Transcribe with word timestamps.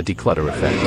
The 0.00 0.14
Dklutr 0.14 0.48
Effect. 0.48 0.80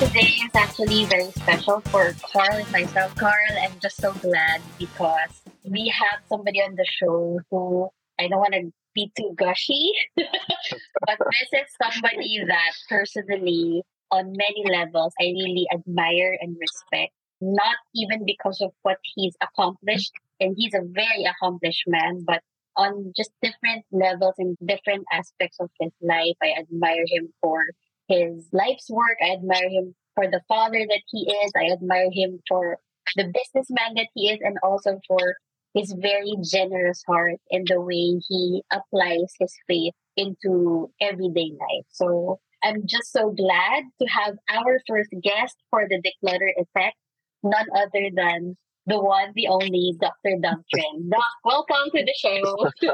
Today 0.00 0.32
is 0.32 0.50
actually 0.54 1.04
very 1.04 1.30
special 1.32 1.80
for 1.92 2.14
Carl 2.32 2.56
and 2.56 2.72
myself. 2.72 3.14
Carl, 3.16 3.52
I'm 3.60 3.78
just 3.82 3.98
so 3.98 4.14
glad 4.14 4.62
because 4.78 5.42
we 5.62 5.88
have 5.88 6.20
somebody 6.30 6.62
on 6.62 6.74
the 6.74 6.86
show 6.86 7.38
who 7.50 7.90
I 8.18 8.28
don't 8.28 8.38
want 8.38 8.54
to 8.54 8.72
be 8.94 9.12
too 9.14 9.34
gushy, 9.36 9.92
but 10.16 11.18
this 11.18 11.50
is 11.52 11.68
somebody 11.82 12.40
that 12.48 12.72
personally, 12.88 13.82
on 14.10 14.32
many 14.32 14.64
levels, 14.70 15.12
I 15.20 15.24
really 15.24 15.66
admire 15.70 16.38
and 16.40 16.56
respect. 16.58 17.12
Not 17.42 17.76
even 17.94 18.24
because 18.24 18.62
of 18.62 18.70
what 18.84 18.96
he's 19.02 19.36
accomplished, 19.42 20.12
and 20.40 20.54
he's 20.56 20.72
a 20.72 20.80
very 20.80 21.26
accomplished 21.26 21.84
man, 21.86 22.24
but 22.26 22.40
on 22.76 23.12
just 23.16 23.30
different 23.42 23.84
levels 23.92 24.34
and 24.38 24.56
different 24.64 25.04
aspects 25.12 25.58
of 25.60 25.70
his 25.80 25.92
life, 26.00 26.36
I 26.42 26.54
admire 26.58 27.04
him 27.06 27.32
for 27.40 27.64
his 28.08 28.48
life's 28.52 28.88
work. 28.90 29.18
I 29.22 29.32
admire 29.32 29.68
him 29.68 29.94
for 30.14 30.26
the 30.26 30.40
father 30.48 30.78
that 30.78 31.02
he 31.08 31.30
is. 31.44 31.52
I 31.56 31.72
admire 31.72 32.10
him 32.12 32.40
for 32.48 32.78
the 33.16 33.24
businessman 33.24 33.94
that 33.96 34.08
he 34.14 34.30
is 34.30 34.38
and 34.42 34.56
also 34.62 35.00
for 35.06 35.36
his 35.74 35.94
very 35.98 36.34
generous 36.42 37.02
heart 37.06 37.40
and 37.50 37.66
the 37.66 37.80
way 37.80 38.20
he 38.28 38.62
applies 38.70 39.32
his 39.38 39.54
faith 39.66 39.94
into 40.16 40.90
everyday 41.00 41.50
life. 41.58 41.86
So 41.90 42.40
I'm 42.62 42.86
just 42.86 43.10
so 43.12 43.30
glad 43.30 43.84
to 44.00 44.06
have 44.08 44.34
our 44.50 44.80
first 44.86 45.10
guest 45.22 45.56
for 45.70 45.88
the 45.88 46.00
Dklutr 46.00 46.50
Effect, 46.56 46.96
none 47.42 47.66
other 47.74 48.10
than 48.14 48.56
the 48.86 49.00
one, 49.00 49.32
the 49.34 49.48
only 49.48 49.94
Dr. 50.00 50.36
Duncan. 50.40 51.10
Doc, 51.10 51.22
welcome 51.44 51.90
to 51.94 52.04
the 52.04 52.14
show. 52.16 52.90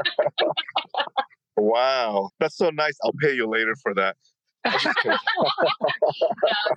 wow, 1.57 2.29
that's 2.39 2.57
so 2.57 2.69
nice. 2.69 2.97
I'll 3.03 3.13
pay 3.19 3.33
you 3.33 3.47
later 3.47 3.75
for 3.81 3.93
that. 3.95 4.15
no, 4.65 4.73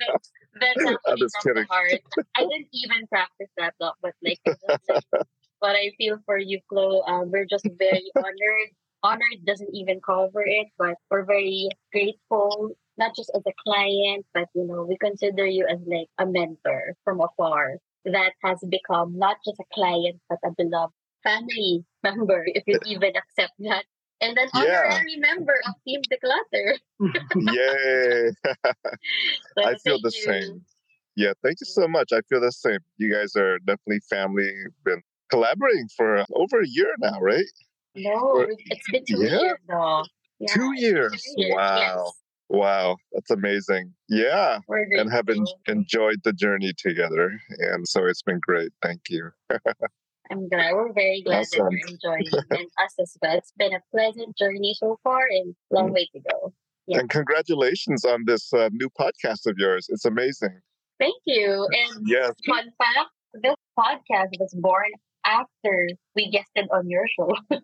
that's, 0.09 0.30
that's 0.61 0.84
I'm 1.06 1.19
just 1.19 1.37
kidding. 1.42 1.67
I 1.70 1.98
didn't 2.37 2.69
even 2.72 3.06
practice 3.09 3.50
that, 3.59 3.75
though, 3.81 3.92
but 4.00 4.12
like, 4.22 4.41
but 5.61 5.77
I 5.77 5.92
feel 5.98 6.19
for 6.25 6.39
you, 6.39 6.61
Flo. 6.69 7.03
Um, 7.03 7.31
we're 7.31 7.44
just 7.44 7.69
very 7.78 8.11
honored. 8.17 8.70
Honored 9.03 9.44
doesn't 9.44 9.75
even 9.75 10.00
cover 10.00 10.44
it, 10.47 10.69
but 10.78 10.94
we're 11.11 11.25
very 11.25 11.69
grateful, 11.91 12.70
not 12.97 13.17
just 13.17 13.33
as 13.34 13.42
a 13.47 13.53
client, 13.65 14.25
but 14.33 14.48
you 14.55 14.65
know, 14.65 14.84
we 14.84 14.97
consider 14.98 15.44
you 15.44 15.67
as 15.69 15.81
like 15.87 16.06
a 16.19 16.25
mentor 16.25 16.94
from 17.05 17.20
afar 17.20 17.78
that 18.05 18.33
has 18.42 18.58
become 18.69 19.19
not 19.19 19.36
just 19.45 19.61
a 19.61 19.64
client, 19.72 20.20
but 20.28 20.39
a 20.45 20.50
beloved 20.56 20.95
family 21.22 21.84
member, 22.03 22.44
if 22.47 22.64
you 22.67 22.78
even 22.86 23.12
accept 23.17 23.53
that 23.61 23.84
and 24.22 24.36
then 24.36 24.48
honorary 24.55 25.17
yeah. 25.17 25.34
member 25.34 25.55
of 25.67 25.75
Team 25.86 26.00
Dklutr. 26.11 26.78
Yay! 27.53 28.31
so 28.55 29.64
I 29.64 29.75
feel 29.84 30.00
the 30.00 30.12
you. 30.14 30.22
same. 30.22 30.64
Yeah, 31.17 31.33
thank 31.42 31.59
you 31.61 31.67
so 31.67 31.86
much. 31.86 32.12
I 32.12 32.20
feel 32.31 32.41
the 32.41 32.53
same. 32.53 32.78
You 32.97 33.12
guys 33.12 33.36
are 33.36 33.59
definitely 33.59 34.00
family. 34.09 34.50
Been 34.84 35.03
collaborating 35.31 35.89
for 35.94 36.25
over 36.34 36.61
a 36.61 36.66
year 36.66 36.94
now, 37.00 37.20
right? 37.20 37.44
No, 37.94 38.12
or, 38.12 38.48
it's 38.48 38.91
been 38.91 39.05
two 39.05 39.22
yeah. 39.22 39.41
years 39.41 39.59
now. 39.69 40.05
Yeah, 40.39 40.55
two 40.55 40.72
years. 40.75 41.12
Two 41.12 41.42
years. 41.42 41.55
Wow. 41.55 41.78
Yes. 41.78 42.12
Wow, 42.48 42.97
that's 43.12 43.31
amazing. 43.31 43.95
Yeah. 44.09 44.59
And 44.69 45.11
have 45.11 45.29
en- 45.29 45.47
enjoyed 45.67 46.21
the 46.23 46.33
journey 46.33 46.73
together. 46.77 47.41
And 47.59 47.89
so 47.89 48.07
it's 48.07 48.23
been 48.23 48.41
great. 48.41 48.73
Thank 48.83 49.03
you. 49.09 49.31
I'm 50.31 50.49
glad. 50.49 50.75
We're 50.75 50.93
very 50.93 51.23
glad 51.23 51.41
awesome. 51.41 51.65
that 51.65 51.73
you're 51.73 51.89
enjoying 51.89 52.27
it 52.27 52.45
and 52.59 52.69
us 52.84 52.95
as 53.01 53.17
well. 53.21 53.37
It's 53.37 53.53
been 53.57 53.75
a 53.75 53.83
pleasant 53.91 54.37
journey 54.37 54.75
so 54.79 54.99
far 55.03 55.27
and 55.31 55.55
long 55.71 55.91
mm. 55.91 55.95
way 55.95 56.09
to 56.15 56.21
go. 56.31 56.53
Yeah. 56.87 57.01
And 57.01 57.11
congratulations 57.11 58.05
on 58.05 58.25
this 58.27 58.53
uh, 58.53 58.71
new 58.73 58.89
podcast 58.99 59.47
of 59.47 59.56
yours. 59.59 59.87
It's 59.89 60.05
amazing. 60.05 60.61
Thank 60.99 61.17
you. 61.27 61.67
And 61.73 62.06
yes. 62.06 62.33
fun 62.47 62.65
fact, 62.79 63.11
this 63.34 63.55
podcast 63.79 64.29
was 64.39 64.55
born 64.59 64.91
after 65.25 65.89
we 66.16 66.31
guested 66.31 66.69
on 66.72 66.89
your 66.89 67.05
show, 67.16 67.34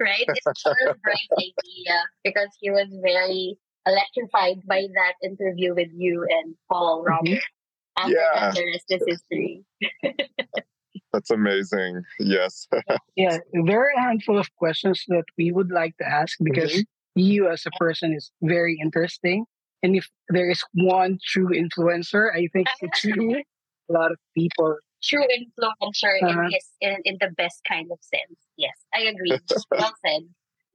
right? 0.00 0.24
It's 0.26 0.66
a 0.66 0.74
great 1.02 1.30
idea 1.38 1.94
because 2.24 2.48
he 2.60 2.70
was 2.70 2.88
very 3.02 3.56
electrified 3.86 4.66
by 4.66 4.86
that 4.94 5.14
interview 5.22 5.74
with 5.74 5.88
you 5.94 6.26
and 6.28 6.54
Paul 6.70 7.04
Robert. 7.06 7.28
Mm-hmm. 7.28 7.96
After 7.96 8.12
yeah. 8.12 8.40
that, 8.40 8.54
the 8.54 8.66
rest 8.66 8.84
is 8.88 9.02
history. 9.06 9.64
That's 11.12 11.30
amazing. 11.30 12.02
Yes. 12.18 12.66
yeah, 13.16 13.38
there 13.52 13.80
are 13.80 13.92
a 13.96 14.02
handful 14.02 14.36
of 14.36 14.52
questions 14.56 15.04
that 15.08 15.24
we 15.38 15.52
would 15.52 15.70
like 15.70 15.96
to 15.98 16.08
ask 16.08 16.36
because 16.42 16.72
mm-hmm. 16.72 17.20
you 17.20 17.48
as 17.48 17.64
a 17.66 17.70
person 17.78 18.12
is 18.12 18.32
very 18.42 18.76
interesting. 18.82 19.44
And 19.84 19.94
if 19.94 20.08
there 20.28 20.50
is 20.50 20.64
one 20.72 21.18
true 21.24 21.50
influencer, 21.50 22.34
I 22.34 22.48
think 22.52 22.66
it's 22.80 23.04
you. 23.04 23.42
A 23.90 23.92
lot 23.92 24.10
of 24.10 24.18
people. 24.36 24.76
True 25.02 25.22
influencer 25.22 26.14
uh, 26.22 26.26
in, 26.26 26.38
uh-huh. 26.38 26.48
his, 26.50 26.66
in, 26.80 26.96
in 27.04 27.16
the 27.20 27.30
best 27.36 27.60
kind 27.68 27.92
of 27.92 27.98
sense. 28.00 28.40
Yes, 28.56 28.74
I 28.92 29.02
agree. 29.02 29.38
well 29.70 29.92
said. 30.04 30.22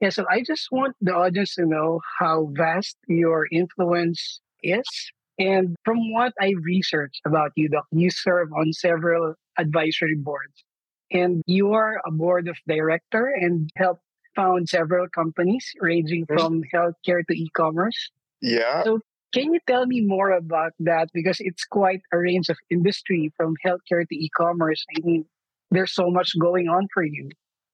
Yeah, 0.00 0.10
so 0.10 0.24
I 0.30 0.42
just 0.42 0.68
want 0.72 0.96
the 1.00 1.14
audience 1.14 1.54
to 1.56 1.66
know 1.66 2.00
how 2.18 2.48
vast 2.52 2.96
your 3.06 3.46
influence 3.52 4.40
is. 4.62 5.12
And 5.38 5.76
from 5.84 6.12
what 6.12 6.32
I 6.40 6.54
researched 6.62 7.20
about 7.26 7.52
you, 7.54 7.68
Doc, 7.68 7.86
you 7.92 8.10
serve 8.10 8.52
on 8.52 8.72
several 8.72 9.34
advisory 9.58 10.16
boards. 10.16 10.64
And 11.12 11.42
you 11.46 11.72
are 11.72 12.00
a 12.06 12.10
board 12.10 12.48
of 12.48 12.56
director 12.66 13.26
and 13.26 13.68
help 13.76 13.98
found 14.36 14.68
several 14.68 15.08
companies 15.08 15.66
ranging 15.80 16.24
mm-hmm. 16.26 16.38
from 16.38 16.62
healthcare 16.72 17.26
to 17.26 17.34
e-commerce. 17.34 18.10
Yeah. 18.40 18.84
So 18.84 19.00
can 19.34 19.52
you 19.52 19.60
tell 19.66 19.86
me 19.86 20.00
more 20.00 20.30
about 20.30 20.72
that? 20.80 21.08
Because 21.12 21.38
it's 21.40 21.64
quite 21.64 22.00
a 22.12 22.18
range 22.18 22.48
of 22.48 22.56
industry 22.70 23.32
from 23.36 23.54
healthcare 23.64 24.06
to 24.06 24.14
e-commerce. 24.14 24.84
I 24.96 25.00
mean, 25.04 25.24
there's 25.70 25.94
so 25.94 26.10
much 26.10 26.38
going 26.38 26.68
on 26.68 26.88
for 26.92 27.02
you. 27.02 27.30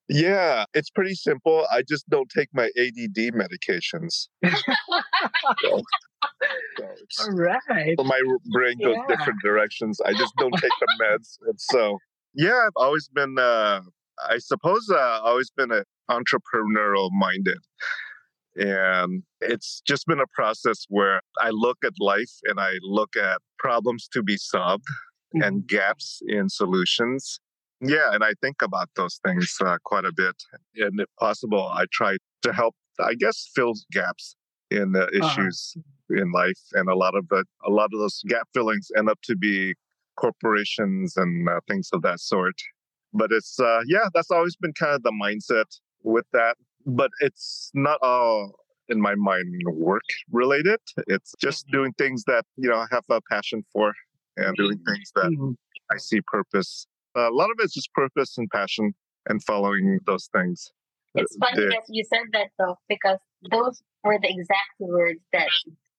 Yeah, 0.09 0.67
it's 0.72 0.91
pretty 0.91 1.15
simple. 1.15 1.67
I 1.72 1.83
just 1.83 2.09
don't 2.09 2.31
take 2.34 2.49
my 2.55 2.71
ADD 2.78 3.33
medications. 3.34 4.28
so, 4.44 4.53
so 5.62 5.83
All 7.25 7.31
right. 7.31 7.94
So 7.99 8.05
my 8.05 8.21
brain 8.53 8.78
goes 8.78 8.97
yeah. 8.97 9.17
different 9.17 9.41
directions. 9.43 10.00
I 10.05 10.12
just 10.12 10.34
don't 10.39 10.53
take 10.53 10.71
the 10.81 10.89
meds. 11.03 11.39
And 11.47 11.59
so, 11.59 11.99
yeah, 12.34 12.67
I've 12.67 12.77
always 12.77 13.09
been, 13.09 13.37
uh, 13.39 13.81
I 14.28 14.39
suppose, 14.39 14.89
uh, 14.91 15.21
always 15.25 15.50
been 15.50 15.72
an 15.72 15.83
entrepreneurial 16.09 17.11
minded. 17.12 17.59
And 18.55 19.23
it's 19.41 19.83
just 19.87 20.06
been 20.06 20.21
a 20.21 20.27
process 20.34 20.87
where 20.88 21.21
I 21.41 21.50
look 21.50 21.78
at 21.84 21.93
life 22.00 22.33
and 22.44 22.61
I 22.61 22.75
look 22.83 23.17
at 23.17 23.38
problems 23.59 24.09
to 24.12 24.23
be 24.23 24.37
solved 24.37 24.84
mm-hmm. 25.34 25.43
and 25.43 25.67
gaps 25.67 26.21
in 26.27 26.49
solutions 26.49 27.41
yeah, 27.81 28.12
and 28.12 28.25
I 28.25 28.32
think 28.41 28.62
about 28.62 28.88
those 28.97 29.20
things 29.25 29.54
uh, 29.64 29.76
quite 29.84 30.04
a 30.04 30.12
bit. 30.12 30.34
And 30.76 30.98
if 31.00 31.09
possible, 31.19 31.69
I 31.69 31.84
try 31.92 32.16
to 32.42 32.53
help, 32.53 32.75
I 33.00 33.14
guess, 33.14 33.50
fill 33.54 33.75
gaps 33.92 34.37
in 34.70 34.92
the 34.92 35.04
uh-huh. 35.04 35.26
issues 35.26 35.75
uh-huh. 35.76 36.22
in 36.22 36.32
life. 36.32 36.60
And 36.72 36.88
a 36.88 36.94
lot 36.94 37.14
of 37.14 37.26
it, 37.32 37.47
a 37.66 37.70
lot 37.70 37.91
of 37.92 38.00
those 38.00 38.22
gap 38.28 38.48
fillings 38.54 38.88
end 38.97 39.09
up 39.10 39.19
to 39.25 39.37
be 39.37 39.75
corporations 40.16 41.16
and 41.16 41.48
uh, 41.48 41.60
things 41.69 41.91
of 41.92 42.03
that 42.03 42.20
sort. 42.20 42.54
But 43.12 43.31
it's, 43.32 43.60
uh, 43.60 43.81
yeah, 43.87 44.08
that's 44.14 44.31
always 44.31 44.56
been 44.56 44.72
kind 44.72 44.94
of 44.94 45.03
the 45.03 45.12
mindset 45.12 45.66
with 46.03 46.26
that. 46.32 46.56
But 46.87 47.10
it's 47.20 47.70
not 47.75 47.98
all 48.03 48.53
in 48.88 49.00
my 49.00 49.16
mind 49.16 49.47
work 49.66 50.04
related. 50.31 50.81
It's 51.08 51.34
just 51.41 51.66
mm-hmm. 51.66 51.76
doing 51.76 51.93
things 51.98 52.25
that, 52.26 52.44
you 52.56 52.70
know, 52.70 52.76
I 52.76 52.87
have 52.91 53.04
a 53.10 53.20
passion 53.31 53.64
for 53.72 53.93
and 54.37 54.56
doing 54.56 54.78
things 54.87 55.12
that 55.14 55.26
mm-hmm. 55.26 55.53
I 55.91 55.98
see 55.98 56.20
purpose 56.20 56.87
a 57.16 57.31
lot 57.31 57.50
of 57.50 57.56
it's 57.60 57.75
just 57.75 57.93
purpose 57.93 58.37
and 58.38 58.50
passion 58.50 58.94
and 59.28 59.43
following 59.43 59.99
those 60.06 60.28
things. 60.32 60.72
It's 61.15 61.37
funny 61.37 61.66
that 61.66 61.84
you 61.88 62.04
said 62.04 62.28
that 62.32 62.49
though, 62.59 62.77
because 62.88 63.19
those 63.50 63.82
were 64.04 64.19
the 64.21 64.28
exact 64.28 64.77
words 64.78 65.21
that 65.32 65.49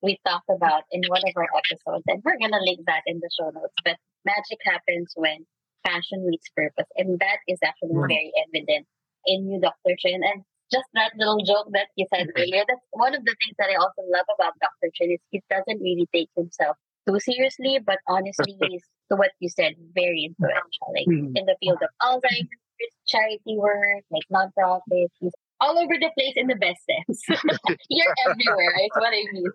we 0.01 0.19
talked 0.25 0.49
about 0.49 0.83
in 0.91 1.01
one 1.07 1.21
of 1.25 1.33
our 1.35 1.49
episodes, 1.57 2.03
and 2.07 2.21
we're 2.23 2.37
gonna 2.39 2.61
link 2.61 2.81
that 2.85 3.01
in 3.07 3.19
the 3.19 3.29
show 3.33 3.49
notes. 3.49 3.73
But 3.83 3.97
magic 4.25 4.59
happens 4.63 5.11
when 5.15 5.45
passion 5.85 6.27
meets 6.29 6.47
purpose, 6.55 6.87
and 6.97 7.19
that 7.19 7.39
is 7.47 7.57
actually 7.63 7.97
mm-hmm. 7.97 8.13
very 8.13 8.31
evident 8.47 8.85
in 9.25 9.49
you, 9.49 9.59
Dr. 9.59 9.97
Trinh. 9.97 10.21
And 10.21 10.43
just 10.71 10.85
that 10.93 11.13
little 11.17 11.43
joke 11.43 11.67
that 11.73 11.87
you 11.95 12.05
said 12.13 12.27
mm-hmm. 12.27 12.41
earlier, 12.41 12.63
that's 12.67 12.85
one 12.91 13.15
of 13.15 13.25
the 13.25 13.35
things 13.41 13.55
that 13.57 13.69
I 13.73 13.75
also 13.75 14.05
love 14.05 14.25
about 14.37 14.53
Dr. 14.61 14.93
Trinh 14.93 15.15
is 15.15 15.21
he 15.31 15.41
doesn't 15.49 15.81
really 15.81 16.07
take 16.13 16.29
himself 16.35 16.77
too 17.07 17.19
seriously, 17.19 17.79
but 17.85 17.97
honestly, 18.07 18.57
he's 18.69 18.83
to 19.09 19.15
what 19.15 19.31
you 19.39 19.49
said, 19.49 19.73
very 19.93 20.25
influential, 20.25 20.93
like 20.93 21.07
mm-hmm. 21.07 21.35
in 21.35 21.45
the 21.45 21.55
field 21.61 21.79
of 21.81 21.89
Alzheimer's, 22.01 22.49
charity 23.07 23.57
work, 23.57 24.03
like 24.11 24.23
nonprofit. 24.31 25.07
He's 25.19 25.31
all 25.59 25.79
over 25.79 25.93
the 25.99 26.11
place 26.17 26.33
in 26.35 26.47
the 26.47 26.55
best 26.55 26.79
sense. 26.85 27.23
You're 27.89 28.13
everywhere, 28.29 28.73
is 28.83 28.89
what 28.93 29.13
I 29.13 29.23
mean. 29.31 29.51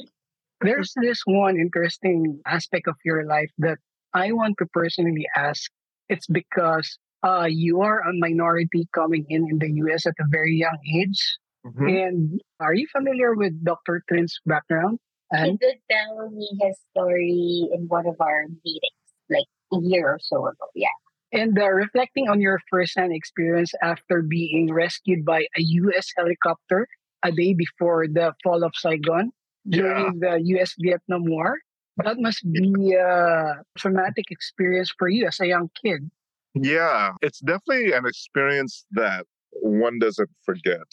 There's 0.60 0.92
this 1.00 1.22
one 1.24 1.56
interesting 1.56 2.40
aspect 2.46 2.88
of 2.88 2.96
your 3.04 3.24
life 3.26 3.50
that 3.58 3.78
I 4.12 4.32
want 4.32 4.56
to 4.58 4.66
personally 4.72 5.26
ask. 5.36 5.70
It's 6.08 6.26
because 6.26 6.98
uh, 7.22 7.46
you 7.48 7.80
are 7.80 8.00
a 8.00 8.12
minority 8.12 8.88
coming 8.94 9.24
in 9.28 9.46
in 9.50 9.58
the 9.58 9.70
US 9.86 10.06
at 10.06 10.14
a 10.20 10.24
very 10.28 10.56
young 10.56 10.78
age. 11.00 11.38
Mm-hmm. 11.66 11.88
And 11.88 12.40
are 12.60 12.74
you 12.74 12.86
familiar 12.92 13.34
with 13.34 13.64
Dr. 13.64 14.02
Trinh's 14.10 14.38
background? 14.44 14.98
And 15.30 15.52
he 15.52 15.56
did 15.56 15.76
tell 15.90 16.30
me 16.30 16.48
his 16.60 16.76
story 16.90 17.68
in 17.72 17.86
one 17.88 18.06
of 18.06 18.16
our 18.20 18.46
meetings, 18.64 19.04
like 19.30 19.46
a 19.72 19.78
year 19.82 20.08
or 20.08 20.18
so 20.20 20.46
ago. 20.46 20.66
Yeah. 20.74 20.88
And 21.32 21.58
uh, 21.58 21.68
reflecting 21.68 22.28
on 22.28 22.40
your 22.40 22.60
first-hand 22.70 23.12
experience 23.12 23.72
after 23.82 24.22
being 24.22 24.72
rescued 24.72 25.24
by 25.24 25.40
a 25.40 25.60
U.S. 25.60 26.06
helicopter 26.16 26.86
a 27.24 27.32
day 27.32 27.54
before 27.54 28.06
the 28.06 28.34
fall 28.44 28.62
of 28.62 28.72
Saigon 28.76 29.32
during 29.68 30.20
yeah. 30.22 30.36
the 30.36 30.42
U.S. 30.44 30.74
Vietnam 30.78 31.24
War, 31.26 31.56
that 32.04 32.18
must 32.18 32.44
be 32.52 32.94
a 32.94 33.62
traumatic 33.78 34.26
experience 34.30 34.92
for 34.96 35.08
you 35.08 35.26
as 35.26 35.40
a 35.40 35.46
young 35.46 35.70
kid. 35.82 36.10
Yeah, 36.54 37.12
it's 37.22 37.40
definitely 37.40 37.92
an 37.92 38.06
experience 38.06 38.84
that 38.92 39.26
one 39.50 39.98
doesn't 39.98 40.30
forget. 40.44 40.86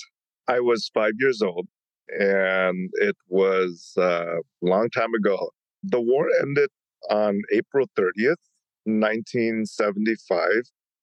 I 0.48 0.60
was 0.60 0.90
five 0.94 1.14
years 1.20 1.42
old 1.42 1.68
and 2.20 2.90
it 2.94 3.16
was 3.28 3.94
a 3.98 4.38
long 4.62 4.90
time 4.90 5.14
ago. 5.14 5.52
The 5.84 6.02
war 6.02 6.28
ended 6.42 6.70
on 7.10 7.42
April 7.54 7.88
30th, 7.98 8.36
1975. 8.86 10.50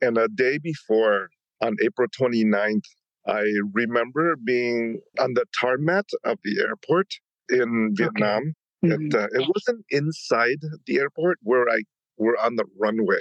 And 0.01 0.17
a 0.17 0.29
day 0.29 0.59
before, 0.59 1.31
on 1.61 1.77
April 1.83 2.09
29th, 2.09 2.85
I 3.27 3.45
remember 3.73 4.37
being 4.37 5.01
on 5.19 5.35
the 5.35 5.45
tarmac 5.61 6.07
of 6.25 6.39
the 6.45 6.61
airport 6.61 7.09
in 7.51 7.95
Vietnam. 7.95 8.55
Okay. 8.85 8.95
Mm-hmm. 8.95 9.07
It, 9.07 9.15
uh, 9.15 9.27
it 9.33 9.51
wasn't 9.55 9.85
inside 9.91 10.61
the 10.87 10.99
airport 10.99 11.39
where 11.43 11.69
I 11.69 11.83
were 12.17 12.39
on 12.41 12.57
the 12.57 12.65
runway. 12.79 13.17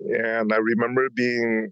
And 0.00 0.52
I 0.52 0.56
remember 0.56 1.08
being 1.10 1.70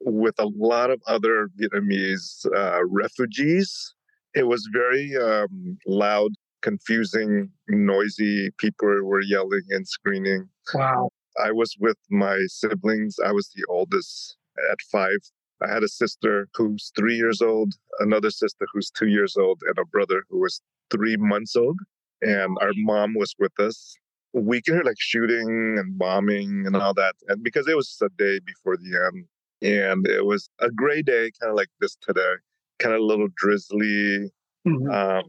with 0.00 0.34
a 0.38 0.50
lot 0.56 0.90
of 0.90 1.00
other 1.06 1.50
Vietnamese 1.60 2.46
uh, 2.56 2.80
refugees. 2.88 3.94
It 4.34 4.46
was 4.46 4.68
very 4.72 5.12
um, 5.16 5.78
loud, 5.86 6.32
confusing, 6.62 7.50
noisy. 7.68 8.50
People 8.58 8.88
were 9.02 9.22
yelling 9.22 9.62
and 9.70 9.86
screaming. 9.86 10.48
Wow. 10.74 11.10
I 11.42 11.52
was 11.52 11.76
with 11.80 11.96
my 12.10 12.38
siblings. 12.48 13.16
I 13.24 13.32
was 13.32 13.50
the 13.54 13.64
oldest 13.68 14.36
at 14.70 14.78
five. 14.92 15.18
I 15.62 15.72
had 15.72 15.82
a 15.82 15.88
sister 15.88 16.48
who's 16.54 16.90
three 16.96 17.16
years 17.16 17.42
old, 17.42 17.74
another 17.98 18.30
sister 18.30 18.66
who's 18.72 18.90
two 18.90 19.08
years 19.08 19.36
old, 19.36 19.60
and 19.66 19.78
a 19.78 19.84
brother 19.84 20.22
who 20.30 20.40
was 20.40 20.60
three 20.90 21.16
months 21.16 21.54
old. 21.54 21.78
And 22.22 22.56
our 22.60 22.72
mom 22.76 23.14
was 23.14 23.34
with 23.38 23.58
us. 23.58 23.96
We 24.32 24.62
could 24.62 24.74
hear 24.74 24.82
like 24.84 24.96
shooting 24.98 25.76
and 25.78 25.98
bombing 25.98 26.64
and 26.66 26.76
all 26.76 26.94
that. 26.94 27.14
And 27.28 27.42
because 27.42 27.66
it 27.66 27.76
was 27.76 27.96
a 28.02 28.08
day 28.16 28.40
before 28.44 28.76
the 28.76 28.96
end, 29.06 29.26
and 29.62 30.06
it 30.06 30.24
was 30.24 30.48
a 30.60 30.70
gray 30.70 31.02
day, 31.02 31.30
kind 31.40 31.50
of 31.50 31.56
like 31.56 31.68
this 31.80 31.96
today, 32.00 32.34
kind 32.80 32.94
of 32.94 33.00
a 33.00 33.04
little 33.04 33.28
drizzly. 33.36 34.30
Mm-hmm. 34.66 34.90
Um, 34.90 35.22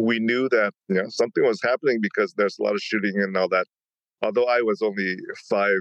we 0.00 0.18
knew 0.18 0.48
that 0.48 0.72
you 0.88 0.96
know 0.96 1.08
something 1.08 1.44
was 1.44 1.60
happening 1.62 1.98
because 2.00 2.34
there's 2.34 2.58
a 2.58 2.62
lot 2.62 2.74
of 2.74 2.80
shooting 2.80 3.14
and 3.16 3.36
all 3.36 3.48
that. 3.48 3.66
Although 4.22 4.46
I 4.46 4.60
was 4.62 4.82
only 4.82 5.16
five, 5.48 5.76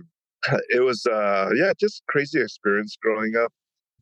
it 0.69 0.83
was 0.83 1.05
uh, 1.05 1.49
yeah, 1.55 1.73
just 1.79 2.03
crazy 2.07 2.41
experience 2.41 2.97
growing 3.01 3.35
up. 3.35 3.51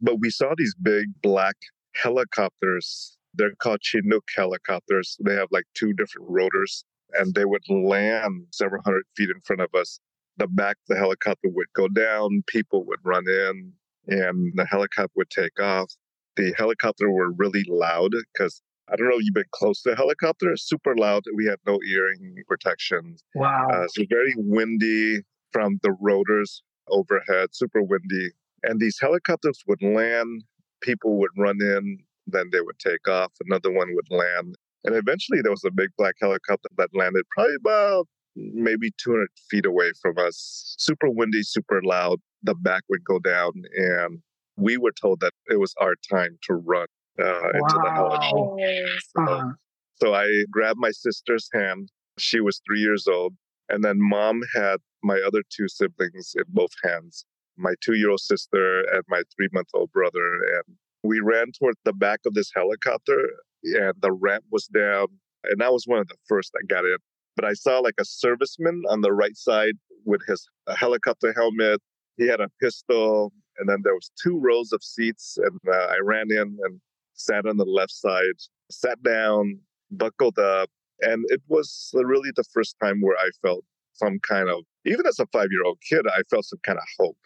But 0.02 0.20
we 0.20 0.30
saw 0.30 0.54
these 0.58 0.76
big 0.82 1.06
black 1.22 1.56
helicopters. 1.96 3.18
They're 3.34 3.56
called 3.60 3.80
Chinook 3.82 4.28
helicopters. 4.36 5.18
They 5.24 5.36
have 5.36 5.48
like 5.52 5.66
two 5.76 5.94
different 5.94 6.28
rotors, 6.30 6.84
and 7.14 7.34
they 7.34 7.46
would 7.46 7.64
land 7.70 8.48
several 8.52 8.82
hundred 8.84 9.04
feet 9.16 9.30
in 9.30 9.40
front 9.42 9.62
of 9.62 9.70
us. 9.74 10.00
The 10.38 10.48
back 10.48 10.78
of 10.78 10.96
the 10.96 10.98
helicopter 10.98 11.50
would 11.50 11.68
go 11.76 11.88
down, 11.88 12.44
people 12.48 12.84
would 12.86 13.00
run 13.04 13.24
in, 13.28 13.74
and 14.08 14.54
the 14.56 14.66
helicopter 14.66 15.12
would 15.16 15.30
take 15.30 15.60
off. 15.60 15.94
The 16.36 16.54
helicopter 16.58 17.12
were 17.12 17.32
really 17.32 17.64
loud 17.68 18.12
because 18.34 18.62
I 18.92 18.96
don't 18.96 19.10
know 19.10 19.18
you've 19.20 19.34
been 19.34 19.44
close 19.52 19.82
to 19.84 19.92
a 19.92 19.96
helicopter. 19.96 20.56
Super 20.58 20.96
loud. 20.96 21.24
We 21.36 21.46
had 21.46 21.60
no 21.66 21.80
earring 21.90 22.36
protection. 22.48 23.18
Wow. 23.36 23.68
Uh, 23.72 23.88
so 23.90 24.04
very 24.10 24.34
windy 24.38 25.22
from 25.52 25.80
the 25.84 25.96
rotors 26.00 26.64
overhead. 26.90 27.50
Super 27.54 27.82
windy. 27.82 28.32
And 28.64 28.80
these 28.80 28.98
helicopters 29.00 29.62
would 29.68 29.82
land. 29.82 30.44
People 30.82 31.18
would 31.20 31.32
run 31.38 31.58
in. 31.62 32.00
Then 32.28 32.50
they 32.52 32.62
would 32.62 32.80
take 32.80 33.08
off. 33.08 33.32
Another 33.48 33.72
one 33.72 33.94
would 33.94 34.12
land. 34.12 34.56
And 34.84 34.96
eventually 34.96 35.42
there 35.42 35.52
was 35.52 35.66
a 35.66 35.72
big 35.72 35.90
black 35.98 36.16
helicopter 36.20 36.70
that 36.78 36.90
landed 36.94 37.24
probably 37.32 37.56
about 37.60 38.08
maybe 38.36 38.92
200 38.98 39.30
feet 39.50 39.66
away 39.66 39.92
from 40.02 40.18
us. 40.18 40.76
Super 40.78 41.10
windy, 41.10 41.44
super 41.44 41.82
loud 41.84 42.20
the 42.44 42.56
back 42.56 42.84
would 42.90 43.04
go 43.04 43.20
down, 43.20 43.52
and 43.76 44.20
we 44.62 44.78
were 44.78 44.92
told 44.92 45.20
that 45.22 45.34
it 45.50 45.60
was 45.60 45.74
our 45.80 45.96
time 46.10 46.38
to 46.44 46.54
run 46.54 46.88
uh, 47.20 47.24
wow. 47.24 47.52
into 47.54 47.80
the 47.84 47.92
helicopter. 47.92 48.86
So, 49.16 49.24
uh-huh. 49.24 49.52
so 49.96 50.14
I 50.14 50.44
grabbed 50.52 50.80
my 50.80 50.92
sister's 50.92 51.50
hand. 51.54 51.90
She 52.18 52.40
was 52.40 52.62
three 52.66 52.80
years 52.80 53.08
old, 53.08 53.34
and 53.70 53.84
then 53.84 53.98
mom 54.00 54.42
had 54.54 54.78
my 55.04 55.20
other 55.26 55.42
two 55.50 55.68
siblings 55.68 56.34
in 56.36 56.44
both 56.50 56.72
hands 56.84 57.26
my 57.58 57.74
two 57.82 57.94
year 57.94 58.10
old 58.10 58.20
sister 58.20 58.82
and 58.94 59.04
my 59.08 59.22
three 59.36 59.50
month 59.52 59.68
old 59.74 59.92
brother. 59.92 60.34
And 60.56 60.76
we 61.04 61.20
ran 61.20 61.52
toward 61.58 61.76
the 61.86 61.94
back 61.94 62.22
of 62.26 62.34
this 62.34 62.50
helicopter, 62.56 63.30
and 63.64 63.94
the 64.02 64.12
ramp 64.12 64.46
was 64.52 64.68
down. 64.68 65.08
And 65.44 65.62
I 65.62 65.70
was 65.70 65.84
one 65.86 66.00
of 66.00 66.08
the 66.08 66.16
first 66.28 66.52
that 66.54 66.68
got 66.68 66.86
in. 66.86 66.98
But 67.36 67.46
I 67.46 67.54
saw 67.54 67.80
like 67.80 67.96
a 68.00 68.04
serviceman 68.04 68.82
on 68.90 69.02
the 69.02 69.12
right 69.12 69.36
side 69.36 69.76
with 70.06 70.22
his 70.28 70.48
helicopter 70.76 71.34
helmet 71.36 71.80
he 72.18 72.28
had 72.28 72.40
a 72.40 72.50
pistol, 72.62 73.34
and 73.62 73.70
then 73.70 73.82
there 73.84 73.94
was 73.94 74.12
two 74.22 74.40
rows 74.40 74.74
of 74.74 74.84
seats, 74.84 75.38
and 75.38 75.60
uh, 75.72 75.86
I 75.96 76.00
ran 76.04 76.32
in 76.32 76.58
and 76.64 76.82
sat 77.14 77.46
on 77.46 77.58
the 77.58 77.66
left 77.66 77.92
side, 77.92 78.38
sat 78.72 79.02
down, 79.04 79.60
buckled 79.92 80.40
up, 80.40 80.70
and 81.02 81.24
it 81.30 81.42
was 81.48 81.92
really 81.94 82.32
the 82.36 82.44
first 82.52 82.76
time 82.84 83.02
where 83.02 83.16
I 83.18 83.30
felt 83.44 83.64
some 83.94 84.18
kind 84.28 84.50
of, 84.50 84.64
even 84.86 85.06
as 85.06 85.20
a 85.20 85.28
five-year-old 85.28 85.78
kid, 85.88 86.08
I 86.08 86.24
felt 86.32 86.46
some 86.46 86.60
kind 86.64 86.80
of 86.80 86.86
hope. 87.00 87.18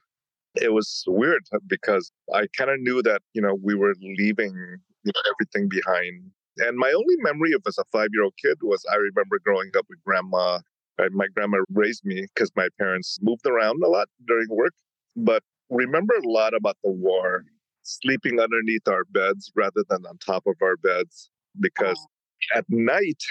It 0.55 0.73
was 0.73 1.05
weird 1.07 1.43
because 1.67 2.11
I 2.33 2.47
kind 2.57 2.69
of 2.69 2.81
knew 2.81 3.01
that 3.03 3.21
you 3.33 3.41
know 3.41 3.57
we 3.61 3.73
were 3.73 3.93
leaving 4.01 4.53
you 5.03 5.11
know, 5.15 5.21
everything 5.31 5.69
behind. 5.69 6.31
And 6.57 6.77
my 6.77 6.91
only 6.91 7.15
memory 7.19 7.53
of 7.53 7.61
as 7.67 7.77
a 7.77 7.85
five-year-old 7.93 8.33
kid 8.41 8.57
was 8.61 8.83
I 8.91 8.95
remember 8.95 9.39
growing 9.43 9.71
up 9.77 9.85
with 9.89 10.03
grandma. 10.05 10.59
My 11.11 11.27
grandma 11.35 11.57
raised 11.71 12.05
me 12.05 12.25
because 12.33 12.51
my 12.55 12.69
parents 12.79 13.19
moved 13.21 13.45
around 13.45 13.83
a 13.83 13.89
lot 13.89 14.07
during 14.25 14.47
work 14.49 14.71
but 15.15 15.43
remember 15.69 16.15
a 16.15 16.27
lot 16.27 16.53
about 16.53 16.77
the 16.83 16.91
war, 16.91 17.43
sleeping 17.83 18.39
underneath 18.39 18.87
our 18.87 19.05
beds 19.05 19.51
rather 19.55 19.83
than 19.89 20.05
on 20.05 20.17
top 20.17 20.43
of 20.47 20.55
our 20.61 20.77
beds, 20.77 21.29
because 21.59 21.99
oh. 21.99 22.57
at 22.57 22.65
night, 22.69 23.23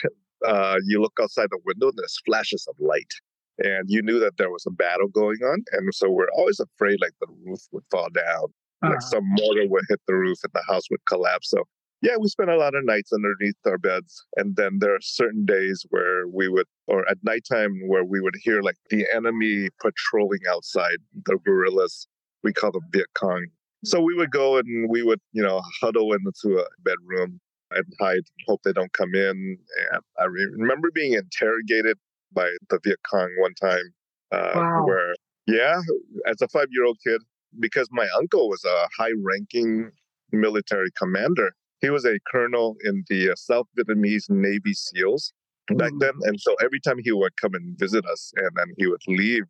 uh, 0.47 0.77
you 0.87 1.01
look 1.01 1.15
outside 1.21 1.49
the 1.51 1.61
window 1.65 1.89
and 1.89 1.99
there's 1.99 2.21
flashes 2.27 2.67
of 2.69 2.77
light. 2.79 3.13
And 3.59 3.89
you 3.89 4.03
knew 4.03 4.19
that 4.19 4.37
there 4.37 4.51
was 4.51 4.65
a 4.67 4.73
battle 4.73 5.09
going 5.09 5.39
on. 5.45 5.65
And 5.73 5.95
so 5.95 6.11
we're 6.11 6.31
always 6.37 6.59
afraid 6.59 6.99
like 7.01 7.13
the 7.21 7.29
roof 7.45 7.61
would 7.71 7.85
fall 7.91 8.09
down, 8.11 8.45
uh-huh. 8.83 8.91
like 8.91 9.01
some 9.01 9.25
mortar 9.25 9.69
would 9.69 9.85
hit 9.89 10.01
the 10.09 10.15
roof 10.15 10.39
and 10.43 10.53
the 10.53 10.73
house 10.73 10.91
would 10.91 11.05
collapse. 11.07 11.51
So 11.51 11.63
yeah, 12.03 12.17
we 12.21 12.29
spent 12.29 12.51
a 12.51 12.59
lot 12.59 12.75
of 12.75 12.85
nights 12.85 13.13
underneath 13.13 13.55
our 13.65 13.79
beds. 13.79 14.27
And 14.37 14.57
then 14.57 14.79
there 14.81 14.95
are 14.95 15.01
certain 15.01 15.47
days 15.47 15.87
where 15.89 16.27
we 16.27 16.49
would, 16.49 16.67
or 16.87 17.09
at 17.09 17.17
nighttime, 17.23 17.81
where 17.87 18.05
we 18.05 18.21
would 18.21 18.35
hear 18.43 18.61
like 18.61 18.77
the 18.91 19.07
enemy 19.15 19.69
patrolling 19.81 20.41
outside, 20.51 20.99
the 21.25 21.39
guerrillas. 21.45 22.07
We 22.45 22.53
call 22.53 22.71
them 22.71 22.83
Viet 22.93 23.07
Cong. 23.15 23.47
So 23.85 24.01
we 24.01 24.15
would 24.15 24.31
go 24.31 24.57
and 24.57 24.89
we 24.89 25.03
would, 25.03 25.21
you 25.33 25.43
know, 25.43 25.61
huddle 25.81 26.13
into 26.13 26.59
a 26.59 26.65
bedroom 26.85 27.41
and 27.73 27.85
hide, 28.01 28.23
hope 28.47 28.63
they 28.65 28.73
don't 28.73 28.93
come 28.93 29.15
in. 29.15 29.59
And 29.93 30.03
I 30.19 30.25
remember 30.25 30.91
being 30.95 31.15
interrogated 31.15 31.99
by 32.33 32.49
the 32.71 32.79
Viet 32.85 33.01
Cong 33.11 33.31
one 33.39 33.55
time, 33.55 33.93
uh, 34.33 34.53
wow. 34.55 34.87
where, 34.87 35.15
yeah, 35.47 35.81
as 36.27 36.41
a 36.41 36.49
five 36.49 36.69
year 36.71 36.85
old 36.85 36.99
kid, 37.05 37.21
because 37.59 37.89
my 37.91 38.07
uncle 38.17 38.49
was 38.49 38.65
a 38.65 38.89
high 38.97 39.13
ranking 39.23 39.91
military 40.33 40.91
commander 40.97 41.53
he 41.85 41.91
was 41.91 42.07
a 42.07 42.19
colonel 42.33 42.77
in 42.83 43.05
the 43.11 43.31
uh, 43.31 43.35
South 43.37 43.67
Vietnamese 43.79 44.31
Navy 44.31 44.73
SEALs 44.73 45.33
back 45.77 45.93
mm. 45.93 46.01
then. 46.01 46.13
And 46.23 46.41
so 46.41 46.55
every 46.63 46.81
time 46.81 46.97
he 47.03 47.13
would 47.13 47.37
come 47.37 47.55
and 47.55 47.79
visit 47.79 48.07
us 48.07 48.33
and 48.37 48.51
then 48.57 48.67
he 48.79 48.87
would 48.87 49.03
leave, 49.07 49.45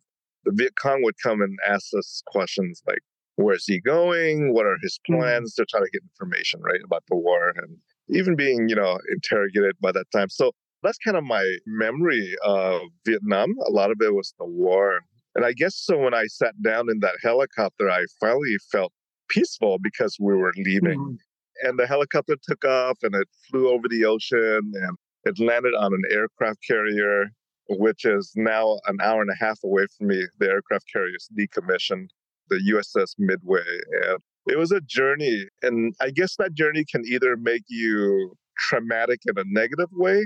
the 0.45 0.51
Viet 0.53 0.73
Cong 0.81 1.03
would 1.03 1.15
come 1.21 1.41
and 1.41 1.57
ask 1.67 1.87
us 1.97 2.21
questions 2.27 2.81
like, 2.87 2.99
where's 3.35 3.65
he 3.65 3.79
going? 3.79 4.53
What 4.53 4.65
are 4.65 4.77
his 4.81 4.99
mm. 5.09 5.19
plans? 5.19 5.51
Mm. 5.51 5.55
They're 5.57 5.65
trying 5.69 5.85
to 5.85 5.89
get 5.91 6.03
information, 6.03 6.61
right, 6.61 6.79
about 6.83 7.03
the 7.09 7.15
war 7.15 7.53
and 7.55 7.77
even 8.09 8.35
being, 8.35 8.69
you 8.69 8.75
know, 8.75 8.99
interrogated 9.11 9.75
by 9.81 9.91
that 9.91 10.05
time. 10.11 10.29
So 10.29 10.51
that's 10.83 10.97
kind 10.99 11.17
of 11.17 11.23
my 11.23 11.43
memory 11.65 12.35
of 12.43 12.81
Vietnam. 13.05 13.55
A 13.65 13.71
lot 13.71 13.91
of 13.91 13.97
it 14.01 14.13
was 14.13 14.33
the 14.39 14.45
war. 14.45 14.99
And 15.35 15.45
I 15.45 15.53
guess 15.53 15.75
so 15.75 15.97
when 15.97 16.13
I 16.13 16.25
sat 16.27 16.53
down 16.61 16.89
in 16.89 16.99
that 16.99 17.15
helicopter, 17.21 17.89
I 17.89 18.05
finally 18.19 18.55
felt 18.71 18.93
peaceful 19.29 19.79
because 19.81 20.15
we 20.19 20.35
were 20.35 20.53
leaving. 20.57 20.99
Mm 20.99 21.17
and 21.63 21.79
the 21.79 21.87
helicopter 21.87 22.35
took 22.47 22.63
off 22.65 22.97
and 23.03 23.15
it 23.15 23.27
flew 23.49 23.69
over 23.69 23.87
the 23.87 24.05
ocean 24.05 24.71
and 24.73 24.97
it 25.23 25.39
landed 25.39 25.73
on 25.73 25.93
an 25.93 26.03
aircraft 26.11 26.59
carrier, 26.67 27.27
which 27.69 28.05
is 28.05 28.31
now 28.35 28.79
an 28.87 28.97
hour 29.01 29.21
and 29.21 29.29
a 29.31 29.43
half 29.43 29.59
away 29.63 29.85
from 29.97 30.07
me. 30.07 30.23
The 30.39 30.47
aircraft 30.49 30.85
carrier 30.91 31.15
is 31.15 31.29
decommissioned, 31.37 32.07
the 32.49 32.57
USS 32.73 33.15
Midway. 33.17 33.63
And 34.07 34.19
it 34.47 34.57
was 34.57 34.71
a 34.71 34.81
journey. 34.81 35.45
And 35.63 35.93
I 36.01 36.11
guess 36.11 36.35
that 36.37 36.53
journey 36.53 36.85
can 36.89 37.03
either 37.05 37.35
make 37.37 37.63
you 37.67 38.33
traumatic 38.69 39.19
in 39.27 39.37
a 39.37 39.43
negative 39.47 39.89
way 39.93 40.25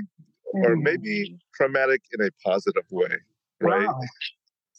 or 0.52 0.76
maybe 0.76 1.38
traumatic 1.54 2.02
in 2.18 2.26
a 2.26 2.30
positive 2.44 2.84
way. 2.90 3.08
Right. 3.60 3.86
Wow. 3.86 4.00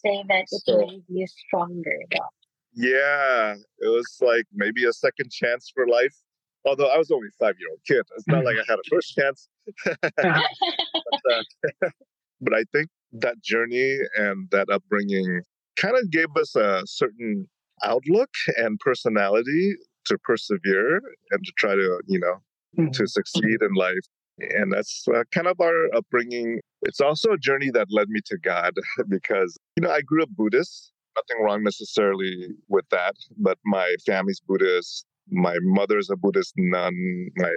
Say 0.06 0.24
that 0.28 0.44
it 0.52 0.62
So- 0.66 0.78
made 0.86 1.04
you 1.08 1.28
stronger. 1.28 1.98
though. 2.12 2.26
Yeah. 2.74 3.56
It 3.80 3.88
was 3.90 4.18
like 4.22 4.46
maybe 4.54 4.86
a 4.86 4.94
second 4.94 5.32
chance 5.32 5.72
for 5.74 5.88
life. 5.88 6.16
Although 6.64 6.88
I 6.90 6.98
was 6.98 7.10
only 7.10 7.30
five 7.40 7.56
year 7.60 7.70
old 7.72 7.80
kid. 7.88 8.04
It's 8.16 8.28
not 8.28 8.46
like 8.46 8.56
I 8.56 8.64
had 8.68 8.78
a 8.78 8.84
first 8.90 9.16
chance. 9.16 9.50
but, 9.86 10.14
uh, 10.14 11.42
but 12.42 12.54
I 12.54 12.64
think 12.74 12.90
that 13.14 13.42
journey 13.44 13.98
and 14.18 14.50
that 14.52 14.70
upbringing 14.70 15.42
kind 15.78 15.96
of 15.98 16.10
gave 16.12 16.28
us 16.38 16.56
a 16.56 16.82
certain 16.86 17.48
outlook 17.84 18.30
and 18.58 18.80
personality 18.80 19.76
to 20.06 20.18
persevere 20.24 21.02
and 21.32 21.44
to 21.46 21.52
try 21.58 21.76
to, 21.76 22.00
you 22.08 22.20
know, 22.20 22.36
Mhm. 22.78 22.94
to 22.94 23.08
succeed 23.08 23.62
in 23.62 23.74
life. 23.74 24.06
And 24.40 24.72
that's 24.72 25.06
uh, 25.14 25.24
kind 25.34 25.48
of 25.48 25.60
our 25.60 25.94
upbringing. 25.94 26.60
It's 26.84 27.02
also 27.02 27.32
a 27.34 27.38
journey 27.38 27.70
that 27.72 27.88
led 27.92 28.08
me 28.10 28.22
to 28.28 28.38
God 28.38 28.74
because, 29.10 29.58
you 29.76 29.84
know, 29.84 29.92
I 29.92 30.02
grew 30.02 30.24
up 30.24 30.30
Buddhist. 30.30 30.92
Nothing 31.18 31.44
wrong 31.44 31.64
necessarily 31.64 32.48
with 32.70 32.86
that, 32.92 33.16
but 33.38 33.58
my 33.66 33.96
family's 34.06 34.40
Buddhist. 34.40 35.06
My 35.30 35.58
mother's 35.62 36.10
a 36.10 36.16
Buddhist 36.16 36.54
nun. 36.58 36.96
My 37.36 37.52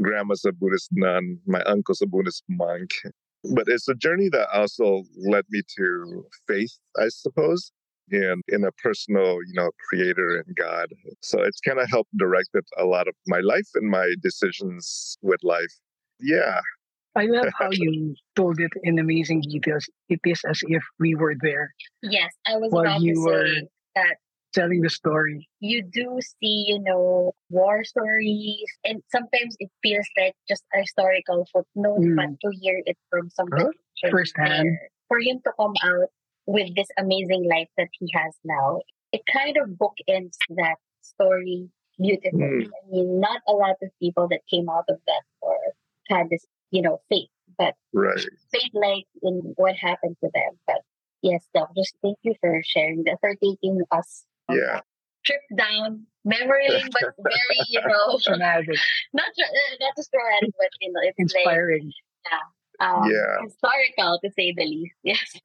grandma's 0.00 0.44
a 0.44 0.52
Buddhist 0.52 0.90
nun. 0.92 1.38
My 1.46 1.62
uncle's 1.62 2.00
a 2.00 2.06
Buddhist 2.06 2.44
monk. 2.48 2.90
But 3.54 3.64
it's 3.66 3.88
a 3.88 3.94
journey 3.94 4.28
that 4.30 4.48
also 4.52 5.02
led 5.16 5.44
me 5.50 5.62
to 5.78 6.24
faith, 6.46 6.72
I 6.98 7.08
suppose, 7.08 7.72
in 8.10 8.40
in 8.48 8.64
a 8.64 8.72
personal, 8.72 9.38
you 9.46 9.54
know, 9.54 9.70
creator 9.88 10.36
and 10.44 10.56
God. 10.56 10.88
So 11.22 11.42
it's 11.42 11.60
kind 11.60 11.80
of 11.80 11.88
helped 11.90 12.16
directed 12.16 12.64
a 12.78 12.84
lot 12.84 13.08
of 13.08 13.14
my 13.26 13.40
life 13.40 13.68
and 13.74 13.90
my 13.90 14.14
decisions 14.22 15.16
with 15.22 15.40
life. 15.42 15.74
Yeah, 16.20 16.60
I 17.16 17.24
love 17.26 17.48
how 17.58 17.70
you 17.72 18.14
told 18.36 18.60
it 18.60 18.72
in 18.84 18.98
amazing 18.98 19.40
details. 19.40 19.88
It 20.08 20.20
is 20.24 20.40
as 20.48 20.60
if 20.68 20.82
we 21.00 21.14
were 21.14 21.34
there 21.40 21.70
yes, 22.02 22.30
I 22.46 22.56
was 22.56 22.72
While 22.72 22.82
about 22.84 23.00
you 23.00 23.14
to 23.14 23.20
were- 23.20 23.68
that 23.94 24.16
telling 24.52 24.80
the 24.82 24.90
story. 24.90 25.48
you 25.60 25.82
do 25.82 26.18
see, 26.20 26.66
you 26.68 26.78
know, 26.80 27.32
war 27.50 27.84
stories, 27.84 28.64
and 28.84 29.02
sometimes 29.10 29.56
it 29.60 29.70
feels 29.82 30.06
like 30.18 30.34
just 30.48 30.64
a 30.74 30.78
historical 30.80 31.46
footnote, 31.52 32.00
Mm. 32.00 32.16
but 32.16 32.30
to 32.40 32.56
hear 32.60 32.82
it 32.86 32.96
from 33.10 33.30
somebody 33.30 33.64
Huh? 34.02 34.10
Firsthand. 34.10 34.78
for 35.08 35.18
him 35.20 35.40
to 35.44 35.52
come 35.58 35.74
out 35.84 36.08
with 36.46 36.74
this 36.74 36.88
amazing 36.98 37.44
life 37.48 37.68
that 37.76 37.88
he 37.98 38.06
has 38.14 38.34
now, 38.44 38.80
it 39.12 39.22
kind 39.32 39.56
of 39.56 39.68
bookends 39.70 40.36
that 40.50 40.76
story 41.02 41.70
beautifully. 41.98 42.66
Mm. 42.66 42.70
I 42.70 42.80
mean, 42.90 43.20
not 43.20 43.40
a 43.46 43.52
lot 43.52 43.76
of 43.82 43.90
people 44.00 44.26
that 44.28 44.40
came 44.50 44.68
out 44.68 44.84
of 44.88 44.98
that 45.06 45.22
or 45.40 45.56
had 46.08 46.30
this, 46.30 46.44
you 46.70 46.82
know, 46.82 47.00
faith, 47.08 47.28
but 47.58 47.74
right. 47.92 48.18
faith 48.52 48.72
like 48.74 49.06
in 49.22 49.54
what 49.56 49.76
happened 49.76 50.16
to 50.24 50.30
them. 50.34 50.58
But 50.66 50.80
yes, 51.22 51.46
Doc, 51.54 51.70
just 51.76 51.94
thank 52.02 52.18
you 52.22 52.34
for 52.40 52.60
sharing 52.64 53.04
that, 53.04 53.18
for 53.20 53.34
taking 53.36 53.80
us 53.92 54.24
Yeah. 54.50 54.80
trip 55.24 55.40
down 55.56 56.06
memory 56.24 56.68
lane, 56.68 56.88
but 56.92 57.14
very, 57.18 57.58
you 57.68 57.80
know, 57.86 58.18
Traumatic, 58.22 58.78
not 59.12 59.30
tra- 59.38 59.46
uh, 59.46 59.76
not 59.80 59.92
just 59.96 60.10
dramatic, 60.12 60.50
but 60.58 60.68
you 60.80 60.92
know, 60.92 61.00
it's 61.02 61.18
inspiring. 61.18 61.92
like 62.30 62.40
um, 62.88 63.10
Yeah. 63.10 63.44
historical 63.44 64.18
to 64.24 64.30
say 64.32 64.52
the 64.56 64.64
least. 64.64 64.94
Yes. 65.04 65.36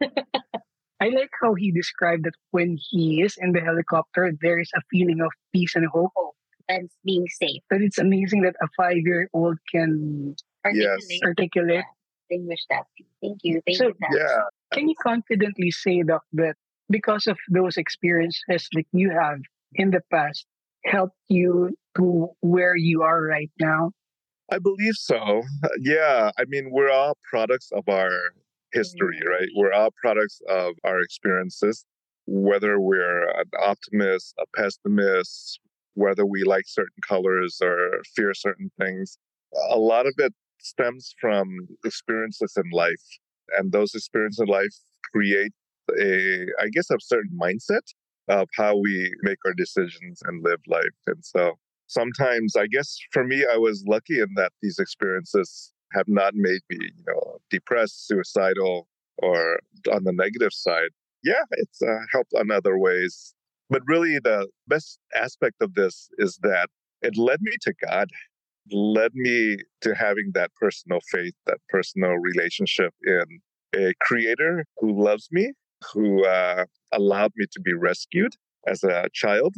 I 1.00 1.10
like 1.10 1.30
how 1.42 1.54
he 1.54 1.72
described 1.72 2.26
that 2.26 2.34
when 2.52 2.76
he 2.90 3.22
is 3.22 3.36
in 3.38 3.52
the 3.52 3.62
helicopter, 3.62 4.34
there 4.42 4.58
is 4.60 4.72
a 4.76 4.82
feeling 4.90 5.22
of 5.22 5.32
peace 5.54 5.76
and 5.76 5.86
hope. 5.86 6.12
and 6.68 6.90
being 7.06 7.28
safe. 7.30 7.62
But 7.70 7.82
it's 7.82 7.98
amazing 8.00 8.42
that 8.42 8.56
a 8.62 8.68
five 8.76 8.98
year 8.98 9.30
old 9.34 9.58
can 9.72 10.36
Articulate, 10.66 11.22
articulate. 11.24 11.86
distinguish 12.28 12.60
that. 12.70 12.84
Thank 13.22 13.40
you. 13.44 13.62
Thank 13.66 13.78
So- 13.78 13.88
you. 13.88 14.18
Yeah. 14.18 14.42
Can 14.74 14.90
you 14.90 14.96
confidently 15.02 15.72
say, 15.72 16.02
Doc, 16.04 16.24
that 16.34 16.58
because 16.90 17.28
of 17.28 17.38
those 17.50 17.78
experiences 17.78 18.68
that 18.74 18.86
you 18.92 19.10
have 19.10 19.40
in 19.76 19.92
the 19.92 20.02
past 20.12 20.46
helped 20.86 21.18
you 21.28 21.76
to 21.98 22.30
where 22.42 22.76
you 22.76 23.02
are 23.04 23.22
right 23.24 23.52
now? 23.60 23.92
I 24.52 24.60
believe 24.60 24.96
so. 24.96 25.42
Yeah. 25.82 26.32
I 26.40 26.46
mean, 26.48 26.70
we're 26.72 26.92
all 26.92 27.18
products 27.30 27.70
of 27.74 27.84
our 27.90 28.12
history, 28.72 29.20
mm. 29.24 29.30
right? 29.30 29.50
We're 29.56 29.74
all 29.74 29.90
products 30.02 30.40
of 30.50 30.74
our 30.86 31.02
experiences, 31.02 31.86
whether 32.26 32.80
we're 32.80 33.30
an 33.30 33.50
optimist, 33.62 34.36
a 34.40 34.46
pessimist, 34.56 35.60
whether 35.96 36.26
we 36.26 36.44
like 36.44 36.64
certain 36.68 37.02
colors 37.06 37.60
or 37.62 38.02
fear 38.16 38.34
certain 38.34 38.72
things. 38.80 39.18
A 39.70 39.78
lot 39.78 40.06
of 40.06 40.14
it 40.18 40.34
stems 40.60 41.14
from 41.20 41.68
experiences 41.84 42.54
in 42.56 42.70
life. 42.72 43.04
And 43.58 43.72
those 43.72 43.96
experiences 43.96 44.40
in 44.40 44.48
life 44.48 44.76
create 45.14 45.54
a, 46.00 46.46
I 46.62 46.70
guess, 46.72 46.90
a 46.90 46.98
certain 47.00 47.38
mindset 47.42 47.82
of 48.30 48.48
how 48.56 48.76
we 48.76 49.12
make 49.22 49.38
our 49.46 49.54
decisions 49.54 50.22
and 50.26 50.44
live 50.44 50.60
life. 50.68 50.84
And 51.08 51.24
so 51.24 51.54
sometimes 51.88 52.56
I 52.56 52.68
guess 52.68 52.98
for 53.12 53.24
me, 53.24 53.46
I 53.52 53.58
was 53.58 53.84
lucky 53.88 54.20
in 54.20 54.28
that 54.36 54.52
these 54.62 54.80
experiences 54.80 55.72
have 55.94 56.08
not 56.08 56.34
made 56.36 56.62
me, 56.70 56.78
you 56.82 57.04
know, 57.08 57.38
depressed, 57.50 58.08
suicidal, 58.08 58.88
or 59.20 59.60
on 59.92 60.04
the 60.04 60.12
negative 60.12 60.54
side. 60.54 60.90
Yeah, 61.24 61.44
it's 61.52 61.82
uh, 61.82 62.00
helped 62.12 62.34
in 62.34 62.52
other 62.52 62.78
ways. 62.78 63.34
But 63.70 63.82
really, 63.86 64.20
the 64.20 64.48
best 64.68 65.00
aspect 65.16 65.56
of 65.62 65.74
this 65.74 66.10
is 66.18 66.38
that 66.44 66.70
it 67.02 67.18
led 67.18 67.42
me 67.42 67.54
to 67.62 67.74
God, 67.86 68.10
led 68.72 69.12
me 69.14 69.58
to 69.82 69.96
having 69.96 70.32
that 70.34 70.52
personal 70.60 71.00
faith, 71.12 71.34
that 71.46 71.58
personal 71.70 72.14
relationship 72.14 72.94
in 73.04 73.40
a 73.76 73.94
creator 74.02 74.66
who 74.78 75.02
loves 75.02 75.28
me, 75.32 75.52
who 75.94 76.26
uh, 76.26 76.66
allowed 76.92 77.32
me 77.36 77.46
to 77.52 77.62
be 77.62 77.74
rescued 77.74 78.34
as 78.68 78.84
a 78.84 79.08
child. 79.14 79.56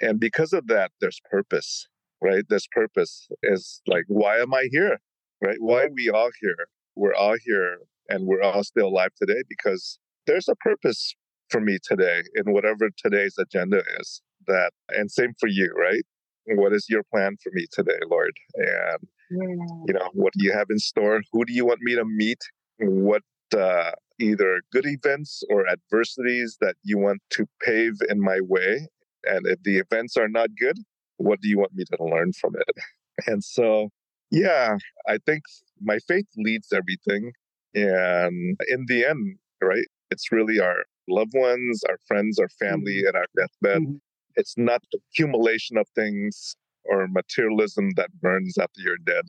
And 0.00 0.18
because 0.20 0.52
of 0.52 0.66
that, 0.68 0.90
there's 1.00 1.20
purpose, 1.30 1.86
right? 2.20 2.44
There's 2.48 2.68
purpose 2.72 3.28
is 3.42 3.80
like, 3.86 4.04
why 4.08 4.38
am 4.38 4.52
I 4.54 4.68
here? 4.70 4.98
Right? 5.44 5.56
Why 5.60 5.84
are 5.84 5.90
we 5.94 6.10
all 6.10 6.30
here? 6.40 6.66
We're 6.96 7.14
all 7.14 7.36
here 7.44 7.78
and 8.08 8.26
we're 8.26 8.42
all 8.42 8.64
still 8.64 8.88
alive 8.88 9.10
today 9.16 9.42
because 9.48 9.98
there's 10.26 10.48
a 10.48 10.56
purpose 10.56 11.14
for 11.50 11.60
me 11.60 11.78
today 11.82 12.22
in 12.34 12.52
whatever 12.52 12.90
today's 12.96 13.36
agenda 13.38 13.82
is. 14.00 14.22
That 14.46 14.72
and 14.90 15.10
same 15.10 15.32
for 15.40 15.48
you, 15.48 15.72
right? 15.78 16.02
What 16.46 16.72
is 16.74 16.86
your 16.88 17.02
plan 17.10 17.36
for 17.42 17.50
me 17.54 17.66
today, 17.72 17.98
Lord? 18.10 18.32
And 18.56 19.08
Mm. 19.32 19.88
you 19.88 19.94
know 19.94 20.10
what 20.12 20.34
do 20.34 20.44
you 20.44 20.52
have 20.52 20.66
in 20.68 20.78
store 20.78 21.22
who 21.32 21.44
do 21.46 21.52
you 21.54 21.64
want 21.64 21.80
me 21.80 21.94
to 21.94 22.04
meet 22.04 22.38
what 22.78 23.22
uh, 23.56 23.90
either 24.20 24.60
good 24.72 24.86
events 24.86 25.42
or 25.50 25.66
adversities 25.68 26.56
that 26.60 26.76
you 26.82 26.98
want 26.98 27.20
to 27.30 27.46
pave 27.62 27.94
in 28.08 28.20
my 28.20 28.38
way 28.40 28.88
and 29.24 29.46
if 29.46 29.62
the 29.62 29.78
events 29.78 30.16
are 30.16 30.28
not 30.28 30.48
good 30.58 30.78
what 31.16 31.40
do 31.40 31.48
you 31.48 31.58
want 31.58 31.74
me 31.74 31.84
to 31.84 32.04
learn 32.04 32.32
from 32.32 32.54
it 32.56 32.68
and 33.26 33.42
so 33.42 33.88
yeah 34.30 34.76
i 35.08 35.18
think 35.26 35.42
my 35.82 35.98
faith 36.06 36.26
leads 36.36 36.72
everything 36.72 37.32
and 37.74 38.56
in 38.68 38.84
the 38.86 39.04
end 39.04 39.36
right 39.62 39.86
it's 40.10 40.30
really 40.30 40.60
our 40.60 40.84
loved 41.08 41.32
ones 41.34 41.82
our 41.88 41.98
friends 42.06 42.38
our 42.38 42.48
family 42.48 43.02
at 43.08 43.14
our 43.16 43.26
deathbed 43.36 43.82
Mhm. 43.82 44.00
it's 44.36 44.54
not 44.56 44.82
the 44.92 44.98
accumulation 45.10 45.76
of 45.76 45.86
things 45.94 46.56
or 46.84 47.06
materialism 47.08 47.90
that 47.96 48.10
burns 48.20 48.58
after 48.58 48.80
you're 48.80 48.98
dead, 48.98 49.24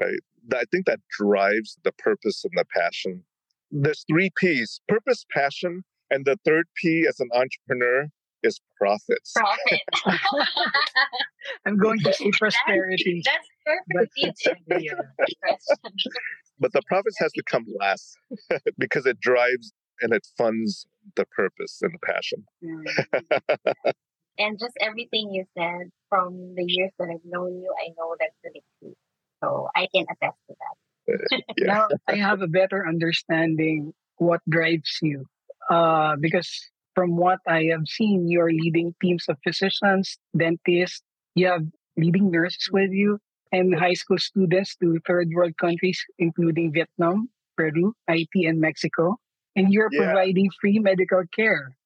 right? 0.00 0.18
I 0.52 0.64
think 0.70 0.86
that 0.86 1.00
drives 1.18 1.78
the 1.84 1.92
purpose 1.92 2.44
and 2.44 2.52
the 2.56 2.64
passion. 2.64 3.24
There's 3.78 4.04
three 4.08 4.30
P's 4.36 4.80
purpose, 4.88 5.26
passion, 5.30 5.82
and 6.10 6.24
the 6.24 6.38
third 6.44 6.66
P 6.76 7.06
as 7.06 7.20
an 7.20 7.28
entrepreneur 7.34 8.08
is 8.42 8.58
profits. 8.78 9.34
Profit. 9.34 9.80
I'm 11.66 11.76
going 11.76 11.98
to 12.00 12.12
say 12.12 12.30
prosperity. 12.38 13.22
That's 13.24 13.48
But 13.66 13.76
perfect. 13.96 14.12
it's 14.16 14.42
the, 14.66 14.96
But 16.58 16.72
the 16.72 16.80
profits 16.86 17.16
has 17.18 17.32
to 17.32 17.42
come 17.42 17.66
last 17.78 18.16
because 18.78 19.04
it 19.04 19.20
drives 19.20 19.72
and 20.00 20.14
it 20.14 20.26
funds 20.38 20.86
the 21.14 21.26
purpose 21.36 21.80
and 21.82 21.92
the 21.92 21.98
passion. 22.06 22.44
Mm. 22.64 23.66
and 24.38 24.58
just 24.58 24.74
everything 24.80 25.32
you 25.32 25.44
said 25.56 25.90
from 26.08 26.54
the 26.54 26.64
years 26.66 26.92
that 26.98 27.08
I've 27.10 27.24
known 27.24 27.60
you, 27.60 27.74
I 27.78 27.88
know 27.98 28.16
that's 28.18 28.36
really 28.42 28.62
true. 28.80 28.94
So 29.42 29.68
I 29.76 29.86
can 29.94 30.04
attest 30.10 30.38
to 30.48 30.54
that. 30.58 30.85
Now 31.58 31.88
I 32.08 32.16
have 32.16 32.42
a 32.42 32.46
better 32.46 32.86
understanding 32.86 33.92
what 34.18 34.40
drives 34.48 34.98
you. 35.02 35.26
Uh, 35.70 36.16
because 36.20 36.50
from 36.94 37.16
what 37.16 37.38
I 37.46 37.64
have 37.64 37.86
seen, 37.86 38.28
you're 38.28 38.52
leading 38.52 38.94
teams 39.02 39.24
of 39.28 39.36
physicians, 39.44 40.18
dentists, 40.36 41.02
you 41.34 41.46
have 41.48 41.62
leading 41.96 42.30
nurses 42.30 42.68
with 42.72 42.90
you, 42.92 43.18
and 43.52 43.74
high 43.74 43.94
school 43.94 44.18
students 44.18 44.76
to 44.76 44.98
third 45.06 45.30
world 45.34 45.56
countries, 45.58 46.02
including 46.18 46.72
Vietnam, 46.72 47.28
Peru, 47.56 47.94
Haiti, 48.08 48.46
and 48.46 48.60
Mexico. 48.60 49.16
And 49.54 49.72
you're 49.72 49.90
Yeah. 49.92 50.04
providing 50.04 50.50
free 50.60 50.78
medical 50.78 51.22
care. 51.34 51.76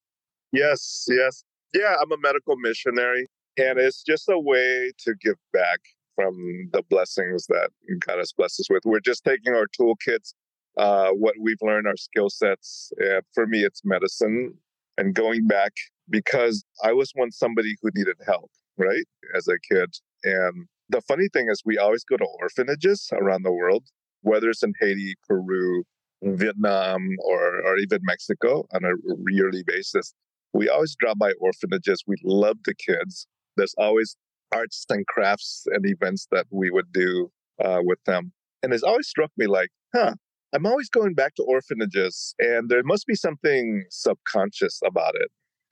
Yes, 0.53 1.07
yes. 1.09 1.45
Yeah, 1.75 1.97
I'm 2.01 2.11
a 2.13 2.19
medical 2.19 2.57
missionary. 2.57 3.27
And 3.57 3.79
it's 3.79 4.03
just 4.03 4.29
a 4.29 4.39
way 4.39 4.93
to 5.05 5.15
give 5.21 5.37
back 5.53 5.81
from 6.21 6.69
the 6.73 6.83
blessings 6.91 7.47
that 7.47 7.71
God 8.07 8.19
has 8.19 8.33
blessed 8.33 8.61
us 8.61 8.71
with. 8.71 8.83
We're 8.85 9.01
just 9.01 9.25
taking 9.25 9.55
our 9.55 9.67
toolkits, 9.79 10.35
uh, 10.77 11.11
what 11.11 11.35
we've 11.41 11.63
learned, 11.63 11.87
our 11.87 11.97
skill 11.97 12.29
sets. 12.29 12.93
And 12.99 13.23
for 13.35 13.47
me, 13.47 13.65
it's 13.65 13.83
medicine 13.85 14.55
and 14.99 15.15
going 15.15 15.47
back 15.47 15.73
because 16.11 16.65
I 16.83 16.93
was 16.93 17.13
once 17.17 17.39
somebody 17.39 17.75
who 17.81 17.91
needed 17.95 18.17
help, 18.27 18.51
right, 18.77 19.05
as 19.35 19.49
a 19.49 19.59
kid. 19.73 19.91
And 20.25 20.67
the 20.89 21.01
funny 21.03 21.29
thing 21.33 21.49
is, 21.51 21.63
we 21.65 21.79
always 21.79 22.05
go 22.05 22.17
to 22.17 22.27
orphanages 22.41 23.09
around 23.13 23.45
the 23.45 23.53
world, 23.53 23.85
whether 24.23 24.51
it's 24.51 24.63
in 24.63 24.75
Haiti, 24.81 25.15
Peru, 25.27 25.85
Vietnam, 26.23 27.17
or, 27.25 27.63
or 27.63 27.79
even 27.79 28.01
Mexico 28.03 28.67
on 28.75 28.85
a 28.85 28.93
yearly 29.31 29.63
basis. 29.67 30.13
We 30.53 30.69
always 30.69 30.97
drop 30.99 31.19
by 31.19 31.33
orphanages. 31.41 32.03
We 32.07 32.17
love 32.25 32.59
the 32.65 32.75
kids. 32.75 33.27
There's 33.57 33.75
always 33.79 34.17
arts 34.55 34.85
and 34.89 35.07
crafts 35.07 35.65
and 35.73 35.85
events 35.87 36.27
that 36.31 36.47
we 36.51 36.71
would 36.71 36.93
do 36.93 37.31
uh, 37.63 37.81
with 37.83 38.03
them. 38.05 38.33
And 38.63 38.73
it's 38.73 38.83
always 38.83 39.09
struck 39.09 39.31
me 39.37 39.47
like, 39.47 39.71
huh, 39.95 40.15
I'm 40.53 40.67
always 40.67 40.89
going 40.89 41.15
back 41.15 41.35
to 41.37 41.43
orphanages, 41.45 42.35
and 42.39 42.69
there 42.69 42.83
must 42.83 43.07
be 43.07 43.15
something 43.15 43.85
subconscious 43.91 44.81
about 44.85 45.15
it. 45.15 45.31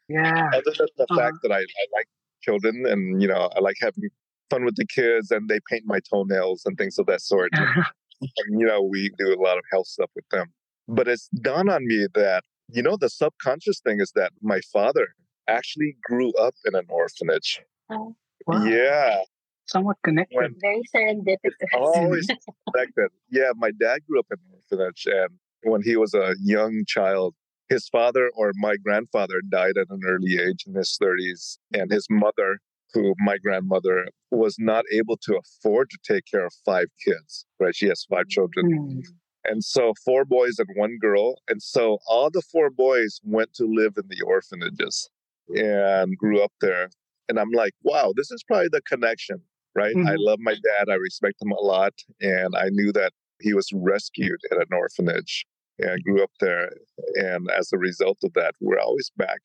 Yeah. 0.08 0.48
Other 0.54 0.72
than 0.78 0.88
the 0.96 1.06
Uh-huh. 1.10 1.20
fact 1.20 1.38
that 1.42 1.52
I, 1.52 1.58
I 1.60 1.84
like 1.94 2.06
children 2.42 2.84
and, 2.86 3.20
you 3.20 3.28
know, 3.28 3.50
I 3.56 3.60
like 3.60 3.76
having 3.80 4.08
fun 4.50 4.64
with 4.64 4.76
the 4.76 4.86
kids 4.86 5.30
and 5.30 5.48
they 5.48 5.58
paint 5.70 5.82
my 5.86 6.00
toenails 6.10 6.62
and 6.64 6.78
things 6.78 6.98
of 6.98 7.06
that 7.06 7.20
sort. 7.20 7.50
and, 7.58 8.60
you 8.60 8.66
know, 8.66 8.82
we 8.82 9.10
do 9.18 9.34
a 9.34 9.40
lot 9.40 9.58
of 9.58 9.64
health 9.70 9.86
stuff 9.88 10.10
with 10.14 10.28
them. 10.30 10.46
But 10.86 11.08
it's 11.08 11.28
dawned 11.42 11.68
on 11.68 11.86
me 11.86 12.06
that, 12.14 12.44
you 12.72 12.82
know, 12.82 12.96
the 12.96 13.10
subconscious 13.10 13.80
thing 13.80 14.00
is 14.00 14.12
that 14.14 14.32
my 14.40 14.60
father 14.72 15.08
actually 15.48 15.96
grew 16.02 16.32
up 16.34 16.54
in 16.64 16.74
an 16.74 16.86
orphanage. 16.88 17.60
Oh, 17.90 18.14
Wow. 18.48 18.64
Yeah. 18.64 19.18
Somewhat 19.66 19.98
connected. 20.02 20.36
When 20.36 20.54
very 20.60 20.82
serendipitous. 20.94 21.52
always 21.76 22.26
connected. 22.74 23.10
Yeah, 23.30 23.50
my 23.56 23.70
dad 23.78 24.00
grew 24.08 24.18
up 24.18 24.26
in 24.30 24.38
an 24.38 24.60
orphanage, 24.70 25.06
and 25.06 25.28
when 25.64 25.82
he 25.82 25.96
was 25.96 26.14
a 26.14 26.34
young 26.40 26.84
child, 26.86 27.34
his 27.68 27.86
father 27.90 28.30
or 28.34 28.52
my 28.54 28.76
grandfather 28.82 29.42
died 29.50 29.76
at 29.76 29.88
an 29.90 30.00
early 30.06 30.38
age 30.38 30.64
in 30.66 30.74
his 30.74 30.98
30s, 31.02 31.58
and 31.74 31.90
his 31.90 32.06
mother, 32.08 32.58
who 32.94 33.14
my 33.18 33.36
grandmother, 33.36 34.06
was 34.30 34.56
not 34.58 34.86
able 34.90 35.18
to 35.18 35.36
afford 35.36 35.90
to 35.90 35.98
take 36.02 36.24
care 36.24 36.46
of 36.46 36.54
five 36.64 36.86
kids. 37.04 37.44
Right, 37.60 37.76
she 37.76 37.88
has 37.88 38.06
five 38.08 38.28
children, 38.28 38.64
Hmm. 38.74 39.00
and 39.44 39.62
so 39.62 39.92
four 40.02 40.24
boys 40.24 40.58
and 40.58 40.68
one 40.76 40.96
girl, 40.98 41.42
and 41.46 41.62
so 41.62 41.98
all 42.06 42.30
the 42.30 42.40
four 42.40 42.70
boys 42.70 43.20
went 43.22 43.52
to 43.56 43.66
live 43.66 43.98
in 43.98 44.08
the 44.08 44.22
orphanages 44.24 45.10
and 45.54 46.16
grew 46.16 46.40
up 46.42 46.52
there. 46.62 46.88
And 47.28 47.38
I'm 47.38 47.50
like, 47.50 47.72
wow, 47.82 48.12
this 48.16 48.30
is 48.30 48.42
probably 48.44 48.68
the 48.70 48.82
connection 48.82 49.42
right? 49.74 49.96
I 50.06 50.14
Mhm. 50.14 50.16
love 50.18 50.38
my 50.40 50.54
dad. 50.54 50.90
I 50.90 50.94
respect 50.94 51.40
him 51.40 51.52
a 51.52 51.60
lot. 51.60 51.94
And 52.20 52.54
I 52.56 52.68
knew 52.70 52.92
that 52.92 53.12
he 53.40 53.54
was 53.54 53.70
rescued 53.72 54.40
at 54.50 54.58
an 54.58 54.72
orphanage 54.72 55.46
and 55.78 56.02
grew 56.02 56.22
up 56.22 56.32
there. 56.40 56.70
And 57.14 57.48
as 57.50 57.72
a 57.72 57.78
result 57.78 58.18
of 58.24 58.32
that, 58.34 58.54
we're 58.60 58.80
always 58.80 59.10
back. 59.16 59.40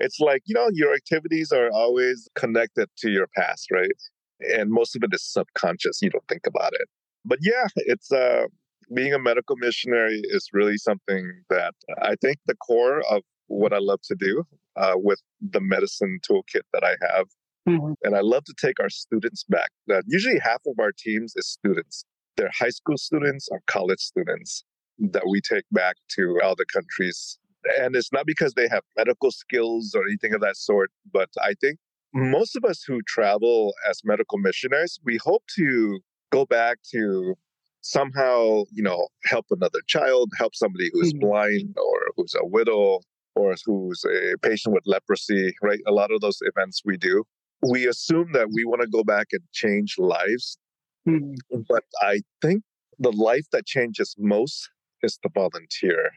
It's 0.00 0.18
like, 0.20 0.42
you 0.46 0.54
know, 0.54 0.68
your 0.72 0.92
activities 0.94 1.52
are 1.52 1.70
always 1.70 2.28
connected 2.34 2.88
to 2.98 3.10
your 3.10 3.28
past, 3.36 3.70
right? 3.70 4.00
And 4.40 4.70
most 4.70 4.96
of 4.96 5.02
it 5.04 5.14
is 5.14 5.22
subconscious. 5.22 6.02
You 6.02 6.10
don't 6.10 6.26
think 6.28 6.46
about 6.46 6.72
it. 6.74 6.88
But 7.24 7.38
yeah, 7.42 7.66
it's 7.76 8.10
uh 8.12 8.46
being 8.94 9.12
a 9.12 9.18
medical 9.18 9.56
missionary 9.56 10.20
is 10.24 10.48
really 10.52 10.76
something 10.76 11.42
that 11.50 11.74
I 12.02 12.14
think 12.20 12.36
the 12.46 12.54
core 12.56 13.00
of 13.10 13.22
what 13.48 13.72
I 13.72 13.78
love 13.78 14.00
to 14.04 14.14
do 14.14 14.44
uh, 14.76 14.94
with 14.96 15.20
the 15.40 15.60
medicine 15.60 16.18
toolkit 16.28 16.62
that 16.72 16.84
I 16.84 16.96
have 17.14 17.26
Mhm. 17.68 17.94
and 18.02 18.14
I 18.14 18.20
love 18.20 18.44
to 18.44 18.54
take 18.60 18.78
our 18.80 18.90
students 18.90 19.44
back. 19.48 19.70
That 19.88 20.04
usually 20.06 20.38
half 20.38 20.62
of 20.66 20.78
our 20.78 20.92
teams 20.92 21.34
is 21.36 21.48
students. 21.48 22.04
They're 22.36 22.50
high 22.56 22.70
school 22.70 22.96
students 22.96 23.48
or 23.50 23.60
college 23.66 24.00
students 24.00 24.64
that 24.98 25.26
we 25.28 25.40
take 25.40 25.64
back 25.72 25.96
to 26.16 26.40
other 26.44 26.64
countries. 26.72 27.38
And 27.78 27.96
it's 27.96 28.12
not 28.12 28.26
because 28.26 28.54
they 28.54 28.68
have 28.68 28.82
medical 28.96 29.30
skills 29.32 29.94
or 29.94 30.04
anything 30.06 30.34
of 30.34 30.40
that 30.42 30.56
sort, 30.56 30.90
but 31.12 31.28
I 31.42 31.54
think 31.60 31.78
most 32.14 32.56
of 32.56 32.64
us 32.64 32.82
who 32.86 33.00
travel 33.02 33.74
as 33.88 34.00
medical 34.04 34.38
missionaries, 34.38 34.98
we 35.04 35.18
hope 35.22 35.42
to 35.56 36.00
go 36.30 36.46
back 36.46 36.78
to 36.92 37.34
somehow, 37.80 38.64
you 38.72 38.82
know, 38.82 39.08
help 39.24 39.46
another 39.50 39.80
child, 39.86 40.30
help 40.38 40.54
somebody 40.54 40.90
who's 40.92 41.12
Mhm. 41.12 41.20
blind 41.20 41.76
or 41.76 42.00
who's 42.16 42.34
a 42.34 42.46
widow 42.46 43.00
or 43.36 43.54
who's 43.64 44.04
a 44.04 44.36
patient 44.42 44.74
with 44.74 44.84
leprosy, 44.86 45.54
right? 45.62 45.80
A 45.86 45.92
lot 45.92 46.10
of 46.10 46.20
those 46.20 46.38
events 46.42 46.82
we 46.84 46.96
do 46.96 47.24
we 47.62 47.86
assume 47.86 48.32
that 48.32 48.48
we 48.52 48.64
want 48.64 48.82
to 48.82 48.88
go 48.88 49.02
back 49.02 49.28
and 49.32 49.42
change 49.52 49.96
lives, 49.98 50.58
Mhm. 51.06 51.36
but 51.68 51.84
I 52.00 52.22
think 52.42 52.62
the 52.98 53.12
life 53.12 53.46
that 53.52 53.66
changes 53.66 54.14
most 54.18 54.70
is 55.02 55.18
the 55.22 55.28
volunteer. 55.28 56.10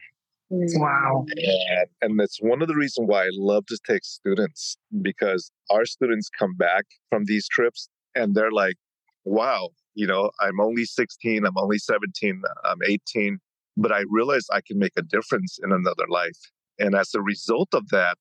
Wow. 0.50 1.26
And, 1.28 1.88
and 2.02 2.20
it's 2.20 2.40
one 2.42 2.60
of 2.60 2.68
the 2.68 2.74
reasons 2.74 3.06
why 3.08 3.26
I 3.26 3.30
love 3.32 3.66
to 3.66 3.78
take 3.86 4.04
students 4.04 4.76
because 5.00 5.52
our 5.70 5.84
students 5.84 6.28
come 6.28 6.54
back 6.56 6.86
from 7.08 7.24
these 7.26 7.46
trips 7.48 7.88
and 8.16 8.34
they're 8.34 8.50
like, 8.50 8.76
wow, 9.24 9.70
you 9.94 10.06
know, 10.06 10.30
I'm 10.40 10.60
only 10.60 10.84
16, 10.84 11.46
I'm 11.46 11.56
only 11.56 11.78
17, 11.78 12.42
I'm 12.64 12.82
18, 12.84 13.38
but 13.76 13.92
I 13.92 14.04
realize 14.08 14.46
I 14.50 14.60
can 14.60 14.78
make 14.78 14.94
a 14.96 15.02
difference 15.02 15.58
in 15.62 15.70
another 15.70 16.06
life. 16.08 16.38
And 16.80 16.94
as 16.94 17.14
a 17.14 17.20
result 17.20 17.68
of 17.72 17.88
that, 17.90 18.16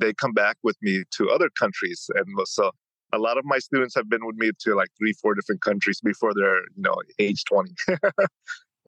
they 0.00 0.12
come 0.14 0.32
back 0.32 0.56
with 0.62 0.76
me 0.82 1.02
to 1.16 1.30
other 1.30 1.48
countries. 1.58 2.08
And 2.14 2.26
so 2.46 2.70
a 3.12 3.18
lot 3.18 3.38
of 3.38 3.44
my 3.44 3.58
students 3.58 3.94
have 3.94 4.08
been 4.08 4.24
with 4.24 4.36
me 4.36 4.52
to 4.60 4.74
like 4.74 4.88
three, 4.98 5.12
four 5.14 5.34
different 5.34 5.60
countries 5.62 6.00
before 6.02 6.32
they're, 6.34 6.60
you 6.76 6.82
know, 6.82 6.96
age 7.18 7.44
20. 7.44 7.72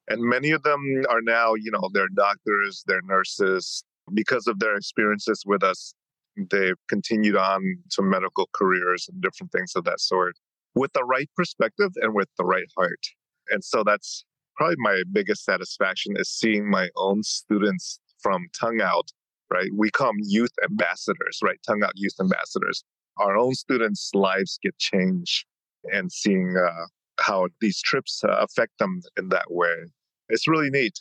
and 0.09 0.21
many 0.21 0.51
of 0.51 0.63
them 0.63 1.03
are 1.09 1.21
now, 1.21 1.53
you 1.55 1.71
know, 1.71 1.89
they're 1.93 2.07
doctors, 2.15 2.83
they're 2.87 3.01
nurses. 3.03 3.83
Because 4.13 4.45
of 4.45 4.59
their 4.59 4.75
experiences 4.75 5.43
with 5.45 5.63
us, 5.63 5.95
they've 6.51 6.77
continued 6.89 7.35
on 7.35 7.61
to 7.91 8.03
medical 8.03 8.47
careers 8.53 9.07
and 9.11 9.21
different 9.21 9.51
things 9.51 9.73
of 9.75 9.83
that 9.85 9.99
sort 9.99 10.35
with 10.75 10.91
the 10.93 11.03
right 11.03 11.29
perspective 11.35 11.91
and 12.01 12.13
with 12.13 12.27
the 12.37 12.45
right 12.45 12.67
heart. 12.77 12.99
And 13.49 13.63
so 13.63 13.83
that's 13.83 14.25
probably 14.55 14.75
my 14.79 15.03
biggest 15.11 15.43
satisfaction 15.43 16.13
is 16.17 16.29
seeing 16.29 16.69
my 16.69 16.89
own 16.95 17.23
students 17.23 17.99
from 18.25 18.47
tongue 18.59 18.81
out 18.81 19.11
right? 19.51 19.69
We 19.75 19.91
call 19.91 20.07
them 20.07 20.17
youth 20.23 20.51
ambassadors, 20.63 21.39
right? 21.43 21.59
Tongue 21.67 21.83
out 21.83 21.91
youth 21.95 22.15
ambassadors. 22.19 22.83
Our 23.17 23.37
own 23.37 23.53
students' 23.53 24.09
lives 24.13 24.57
get 24.61 24.77
changed 24.79 25.45
and 25.93 26.11
seeing 26.11 26.55
uh, 26.57 26.85
how 27.19 27.47
these 27.61 27.79
trips 27.81 28.23
uh, 28.23 28.31
affect 28.39 28.73
them 28.79 29.01
in 29.17 29.29
that 29.29 29.51
way. 29.51 29.75
It's 30.29 30.47
really 30.47 30.69
neat. 30.69 30.99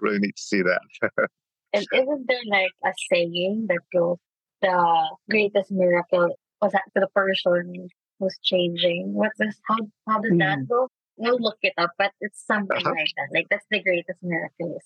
Really 0.00 0.18
neat 0.18 0.36
to 0.36 0.42
see 0.42 0.62
that. 0.62 0.80
And 1.72 1.86
isn't 1.92 2.26
there 2.26 2.40
like 2.50 2.72
a 2.84 2.92
saying 3.12 3.66
that 3.68 3.80
goes, 3.92 4.16
the 4.62 5.08
greatest 5.30 5.70
miracle 5.70 6.34
was 6.62 6.72
that 6.72 6.82
to 6.94 7.00
the 7.00 7.08
person 7.14 7.88
who's 8.18 8.38
changing? 8.42 9.12
What's 9.12 9.38
this? 9.38 9.60
How, 9.68 9.76
how 10.08 10.20
does 10.20 10.38
that 10.38 10.58
Mhm. 10.60 10.68
go? 10.68 10.88
We'll 11.16 11.38
look 11.38 11.58
it 11.62 11.74
up, 11.76 11.90
but 11.98 12.12
it's 12.20 12.42
something 12.46 12.76
Uh-huh. 12.76 12.90
like 12.90 13.12
that. 13.16 13.28
Like, 13.34 13.46
that's 13.50 13.66
the 13.70 13.82
greatest 13.82 14.22
miracle. 14.22 14.80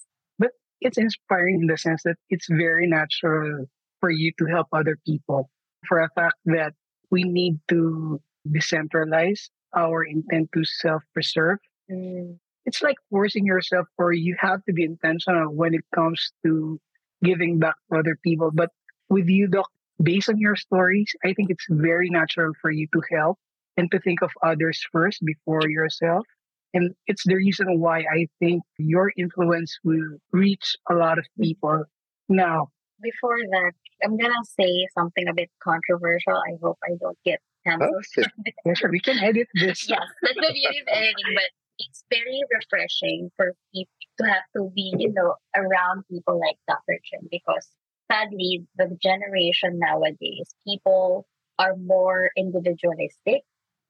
It's 0.81 0.99
inspiring 0.99 1.61
in 1.63 1.67
the 1.67 1.77
sense 1.77 2.03
that 2.05 2.17
it's 2.31 2.47
very 2.49 2.87
natural 2.87 3.67
for 4.01 4.11
you 4.11 4.33
to 4.39 4.47
help 4.47 4.69
other 4.73 4.97
people. 5.07 5.51
For 5.87 6.01
a 6.01 6.09
fact 6.15 6.37
that 6.47 6.75
we 7.11 7.25
need 7.25 7.59
to 7.69 8.21
decentralize 8.49 9.49
our 9.77 10.05
intent 10.05 10.51
to 10.55 10.65
self 10.65 11.03
preserve. 11.13 11.59
Mm. 11.91 12.39
It's 12.67 12.83
like 12.83 12.97
forcing 13.11 13.47
yourself, 13.47 13.87
or 13.99 14.13
you 14.13 14.37
have 14.39 14.65
to 14.65 14.73
be 14.73 14.85
intentional 14.85 15.55
when 15.55 15.75
it 15.75 15.85
comes 15.95 16.33
to 16.45 16.79
giving 17.23 17.59
back 17.59 17.75
to 17.91 17.99
other 17.99 18.17
people. 18.23 18.51
But 18.53 18.71
with 19.09 19.29
you, 19.29 19.49
Doc, 19.49 19.69
based 20.03 20.29
on 20.29 20.39
your 20.39 20.57
stories, 20.57 21.11
I 21.25 21.33
think 21.33 21.51
it's 21.51 21.67
very 21.69 22.11
natural 22.11 22.53
for 22.61 22.71
you 22.71 22.87
to 22.93 23.03
help 23.11 23.39
and 23.77 23.91
to 23.91 23.99
think 23.99 24.23
of 24.23 24.31
others 24.43 24.85
first 24.93 25.25
before 25.25 25.69
yourself. 25.69 26.27
And 26.73 26.95
it's 27.07 27.25
the 27.25 27.35
reason 27.37 27.81
why 27.81 28.01
I 28.01 28.27
think 28.39 28.63
your 28.79 29.13
influence 29.17 29.79
will 29.85 30.19
reach 30.33 30.77
a 30.91 30.95
lot 30.95 31.19
of 31.19 31.25
mm. 31.39 31.45
people. 31.45 31.85
Now, 32.29 32.69
Before 33.03 33.39
that, 33.39 33.73
I'm 34.05 34.17
going 34.17 34.31
to 34.31 34.51
say 34.59 34.87
something 34.95 35.27
a 35.29 35.35
bit 35.35 35.51
controversial. 35.63 36.35
I 36.35 36.57
hope 36.63 36.79
I 36.85 36.95
don't 37.01 37.19
get 37.25 37.41
canceled. 37.67 38.05
Okay. 38.19 38.29
sir, 38.75 38.89
we 38.91 39.01
can 39.01 39.19
edit 39.19 39.49
this. 39.55 39.89
yes, 39.89 40.01
that's 40.23 40.35
the 40.35 40.53
beauty 40.53 40.81
of 40.81 40.87
editing, 40.89 41.35
but 41.35 41.51
it's 41.81 42.05
very 42.11 42.41
refreshing 42.53 43.31
for 43.37 43.55
people 43.75 43.91
to 44.21 44.27
have 44.27 44.45
to 44.57 44.71
be, 44.75 44.93
you 44.99 45.13
know, 45.13 45.35
around 45.57 46.05
people 46.11 46.39
like 46.39 46.57
Dr. 46.69 47.01
Trinh 47.09 47.29
because 47.31 47.67
sadly, 48.11 48.67
the 48.77 48.97
generation 49.03 49.79
nowadays, 49.79 50.55
people 50.67 51.27
are 51.59 51.77
more 51.77 52.31
individualistic 52.37 53.43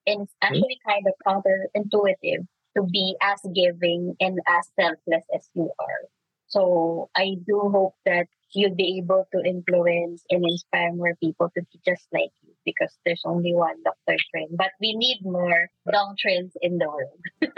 and 0.07 0.23
it's 0.23 0.35
mm. 0.43 0.47
actually 0.47 0.79
kind 0.87 1.05
of 1.07 1.14
counterintuitive 1.27 2.47
to 2.77 2.83
be 2.85 3.17
as 3.23 3.41
giving 3.55 4.17
and 4.21 4.39
as 4.47 4.69
selfless 4.79 5.25
as 5.35 5.49
you 5.55 5.71
are. 5.79 6.03
So 6.47 7.11
I 7.17 7.37
do 7.47 7.71
hope 7.73 7.95
that 8.07 8.27
you'll 8.53 8.75
be 8.75 8.99
able 8.99 9.29
to 9.33 9.39
influence 9.49 10.25
and 10.31 10.45
inspire 10.45 10.93
more 10.93 11.15
people 11.23 11.51
to 11.55 11.63
be 11.63 11.79
just 11.87 12.07
like 12.13 12.31
you 12.43 12.53
because 12.65 12.93
there's 13.07 13.23
only 13.25 13.55
one 13.55 13.77
Dr. 13.85 14.19
Trinh. 14.19 14.57
But 14.57 14.71
we 14.81 14.95
need 14.97 15.21
more 15.23 15.71
Dung 15.91 16.17
Trinhs 16.19 16.53
in 16.61 16.79
the 16.79 16.89
world. 16.89 17.21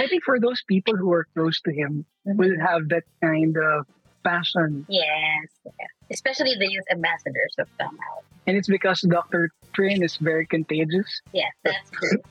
I 0.00 0.08
think 0.08 0.24
for 0.24 0.40
those 0.40 0.62
people 0.66 0.96
who 0.96 1.12
are 1.12 1.26
close 1.34 1.60
to 1.62 1.72
him 1.72 2.04
Mhm. 2.26 2.36
will 2.36 2.58
have 2.58 2.88
that 2.88 3.04
kind 3.22 3.56
of 3.56 3.86
passion. 4.24 4.86
Yes. 4.88 5.46
Yeah. 5.64 5.86
Especially 6.10 6.56
the 6.58 6.66
youth 6.68 6.86
ambassadors 6.90 7.54
of 7.58 7.68
Come 7.78 7.98
Out. 8.10 8.24
And 8.46 8.56
it's 8.56 8.68
because 8.68 9.00
Dr. 9.02 9.50
Trinh 9.76 10.04
is 10.04 10.16
very 10.16 10.46
contagious. 10.46 11.22
Yes, 11.32 11.52
that's 11.64 11.90
true. 11.90 12.18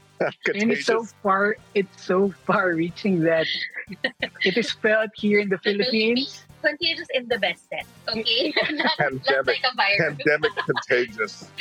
And 0.56 0.72
it's 0.72 0.86
so 0.86 1.04
far 1.22 1.58
it's 1.76 2.02
so 2.02 2.32
far 2.48 2.72
reaching 2.80 3.20
that 3.28 3.48
it 4.48 4.56
is 4.56 4.72
felt 4.72 5.10
here 5.16 5.40
in 5.40 5.50
the 5.50 5.58
Philippines. 5.58 6.46
Contagious 6.64 7.08
in 7.14 7.28
the 7.28 7.40
best 7.40 7.68
sense, 7.68 7.90
okay? 8.08 8.54
not, 8.72 8.72
not 8.72 8.98
Pandemic. 8.98 9.48
like 9.48 9.66
a 9.68 9.76
virus. 9.76 10.16
Pandemic 10.16 10.54
contagious. 10.64 11.52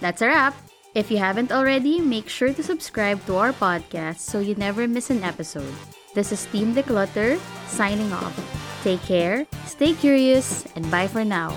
That's 0.00 0.22
a 0.22 0.26
wrap. 0.26 0.56
If 0.96 1.10
you 1.10 1.18
haven't 1.18 1.52
already, 1.52 2.00
make 2.00 2.28
sure 2.28 2.52
to 2.52 2.62
subscribe 2.64 3.24
to 3.26 3.36
our 3.36 3.52
podcast 3.52 4.26
so 4.26 4.40
you 4.40 4.56
never 4.56 4.88
miss 4.88 5.10
an 5.10 5.22
episode. 5.22 5.74
This 6.18 6.32
is 6.32 6.46
Team 6.50 6.74
Dklutr 6.74 7.38
signing 7.68 8.10
off. 8.12 8.34
Take 8.82 9.02
care, 9.02 9.46
stay 9.66 9.92
curious, 9.92 10.64
and 10.74 10.90
bye 10.90 11.06
for 11.06 11.24
now. 11.24 11.54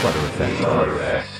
Clutter 0.00 0.26
Effect. 0.26 1.33